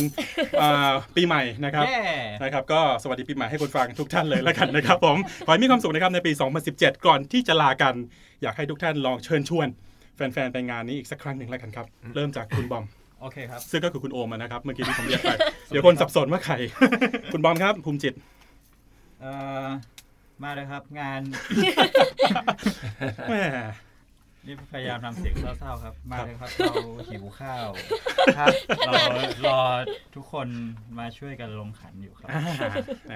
[0.62, 2.02] air ปีใหม่นะครับเย้
[2.44, 6.32] นะครับก็สวัสดีปีใหม่ให้คนฟังทุกท่านเลยแล้วกันนะครับผมขอให้มีความสุขนะครับในปี
[6.70, 7.94] 2017 ก่อนที่จะลากัน
[8.42, 9.68] อยากให้ทุกท่านลองเชิญชวน
[10.16, 11.86] แฟนๆไปงานนี้อีกสักครั้งหนึ่งแล้วกันครับ
[12.16, 12.86] เริ่มจากคุณบอม
[13.22, 15.32] โอเคครับซึ่งก็คือคุณโอมอะนะครับเมื่อกี้ที่ผมเรียกไป
[15.68, 16.56] เดี๋ยวคนสับสนว่าใคร
[17.34, 18.14] คุณบอมครับภูมิจิต
[19.22, 19.32] เอ่
[19.66, 19.68] อ
[20.44, 21.22] มาเลยครับงาน
[23.30, 23.36] แหม
[24.46, 26.74] นี่พยายามทำเสียงเศร้าๆครับ มาเลยครับเรา
[27.12, 27.68] หิวข้าว
[28.38, 28.54] ครับ
[28.88, 28.94] เรา
[29.46, 29.60] รอ
[30.16, 30.48] ทุกคน
[31.00, 32.40] มาช่วยกันลงขันอยู่ครับอ่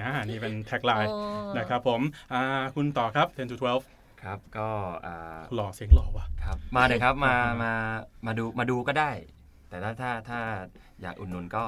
[0.00, 1.18] าอ่านี่เป็นแท็กไลน์โอ้
[1.58, 2.00] นะครับผม
[2.32, 2.42] อ่า
[2.76, 3.56] คุณต่อครับ 10 to
[4.22, 4.68] ครับก็
[5.06, 7.72] อ่า12 หล่อเสียงหล่อว่ะ ครับมาเลยครับมามา
[8.26, 9.10] มาดูมาดูก็ได้
[9.68, 10.40] แต่ถ้าถ้าถ้า
[11.02, 11.64] อยากอุดหนุนก็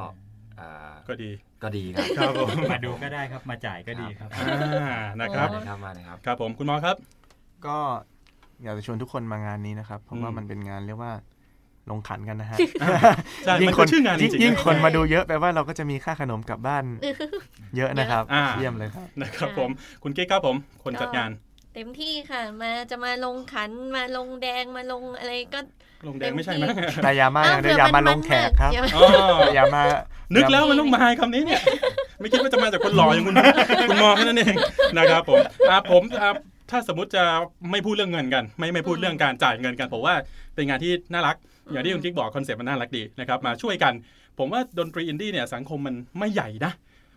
[0.59, 1.31] อ่าก็ดี
[1.63, 6.97] ก็ดีครับครับผมมาดูก็ได้ครับ มาจ่ายก็ดีครับ อ่านะครับ มาเลยครับมาเลยครับ ครับผมคุณหมอครับ
[7.67, 7.79] ก็
[8.63, 11.13] อยากจะชวนทุกคนมางานนี้นะครับ เพราะว่าอืมมันเป็นงานเรียกว่า
[11.91, 12.59] ลงขันกันนะฮะ
[13.45, 16.85] ใช่ยิ่มันงคคือนชื่องานจริงๆยิ่งนะคนมาดูเยอะแปลว่าเราก็จะมีค่าขนมกลับบ้าน
[17.77, 19.71] เยอะนะครับอ่าเยี่ยมเลยครับนะครับ ผม
[20.03, 21.31] คุณกิ๊กครับผม คนจัดงาน
[21.75, 25.61] เต็มที่ค่ะ มาจะมาลงขันมาลงแดงมาลงอะไรก็
[26.09, 26.65] ลงแดงไม่ใช่ไหม
[27.03, 29.07] แต่อย่ามาอย่างเดียวอย่ามาลงแขกครับอย่ามาอ๋อ
[29.55, 29.83] อย่ามา
[30.35, 31.61] นึกแล้วมันต้องมาคำนี้เนี่ย
[32.21, 33.35] ไม่คิดว่าจะมาจากคนหล่ออย่างคุณ
[33.89, 34.55] คุณมองแค่นั้นเอง
[34.97, 35.39] นะครับผม
[35.71, 36.31] อ่าผมอ่า
[36.71, 37.25] ถ้าสมมติจะ
[37.71, 40.15] ไม่พูดเรื่องเงินกัน ไม่ไม่พูดเรื่องการจ่ายเงินกันผมว่า
[40.55, 41.37] เป็นงานที่น่ารัก
[41.73, 43.93] อย่างที่คุณกิ๊กบอกคอนเซ็ปต์มันน่ารักดีนะครับมาช่วยกัน
[44.39, 46.73] ผมว่าดนตรีอินดี้เนี่ยสังคมมันไม่ใหญ่นะ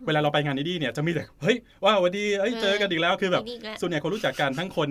[0.06, 4.88] เวลาเราไปงานอินดี้เนี่ยจะมีแต่เฮ้ยว้าวสวัสดีเอ้ยเจอกันอีกแล้วคือแบบดีๆแล้วส่วนใหญ่คนรู้จักกันทั้งคน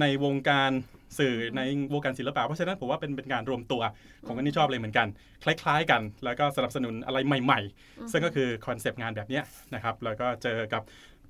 [0.00, 0.70] ในวงการ
[1.18, 1.60] สื่อใน
[1.92, 3.82] วงการศิลปะเพราะฉะนั้นผมว่าเป็นเป็นการรวมตัว
[4.26, 5.06] ของคนที่ชอบเลยเหมือนกัน
[5.44, 9.44] คล้าย ๆ กัน แล้วก็สนับสนุนอะไรใหม่ ๆ ซึ่งก็คือคอนเซปต์งานแบบเนี้ย
[9.74, 10.82] นะครับแล้วก็เจอกับ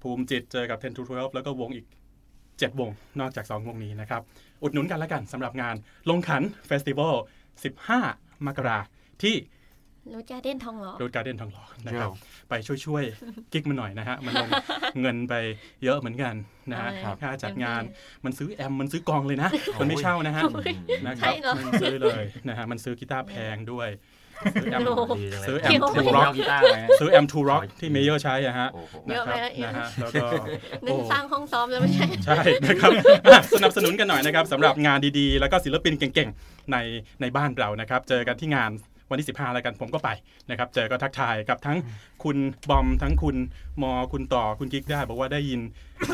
[0.03, 1.87] ภูมิจิตเจอกับ10 to 12 แล้วก็วงอีก
[2.61, 2.91] 7 วง
[3.21, 4.23] นอกจาก 2 วงนี้นะครับ
[4.63, 5.75] อุดหนุนกันแล้วกันสำหรับงาน
[6.11, 7.15] ลงขัน festival
[7.81, 8.79] 15 มกรา
[9.23, 9.37] ที่
[10.15, 12.55] รู้จาเด่นทองหล่อรูดการ์เด้นทองหล่อนะครับเยี่ยมไป
[12.85, 14.49] ช่วยๆกิ๊กมันหน่อยนะฮะ มันลง
[15.01, 15.35] เงินไป
[15.85, 16.35] เยอะเหมือนกัน
[16.73, 17.83] นะฮะครับค่าจัดงาน
[18.25, 19.51] มันซื้อแอมมันซื้อกองเลยนะ
[19.81, 20.43] มันไม่เช่านะฮะ
[21.07, 23.89] นะครับใช่เหรอมันซื้อเลยนะฮะมันซื้อกีตาร์แพงด้วย
[24.55, 30.27] ซื้อแอมโอ้โหดีจังเลยซื้อแอมเกี่ยวทูไหมร็อกกีตาร์ไหมซื้อแอมทูร็อกที่เมเยอร์ใช้อะฮะโอ้โหเยนะอะคไหมรับเยอะนะฮะแล้วก็
[30.87, 32.91] นึกโอ้สร้างห้องซ้อมแล้วไม่ใช่ ใช่นะครับ
[33.33, 36.77] อะสนับสนุนกันหน่อยนะครับสำหรับงานดีๆ แล้วก็ศิลปินเก่งๆ ใน
[37.21, 38.73] ในบ้านเรานะครับ เจอกันที่งาน
[39.11, 40.09] วันที่ 15แล้วกันผมก็ไป
[40.51, 41.79] นะครับเจอก็ทักทายกับทั้ง
[42.25, 42.37] คุณ
[42.71, 43.37] บอมทั้งคุณ
[43.83, 45.61] มอคุณต่อคุณกิ๊กได้ บอกว่าได้ยิน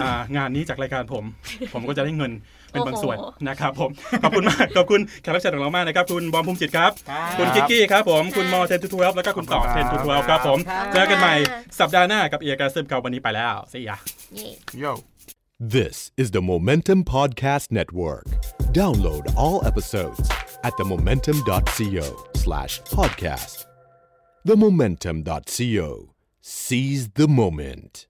[0.01, 1.25] อ่างานนี้จากรายการผม
[1.73, 2.33] ผมก็จะได้เงิน
[2.73, 3.91] เป็นบางส่วนโอ้โหนะครับผม
[4.23, 10.59] ขอบคุณมากขอบคุณแขกรับเชิญของเรามากนะครับคุณบอมภูมิจิตครับครับคุณกิ๊กกี้ครับผมคุณมอเทนทูทแล้วก็คุณต่อเทนทูทครับผม
[10.93, 11.35] เจอกันใหม่
[11.81, 13.97] สัปดาห์หน้ากับเอียการซึมกับวันนี้ไปแล้วสิยา
[14.35, 14.49] เย่
[14.83, 14.93] Yo
[15.75, 18.27] This is the Momentum Podcast Network.
[18.73, 20.31] Download all episodes
[20.65, 23.67] at themomentum.co slash podcast.
[24.47, 26.15] Themomentum.co.
[26.41, 28.07] Seize the moment.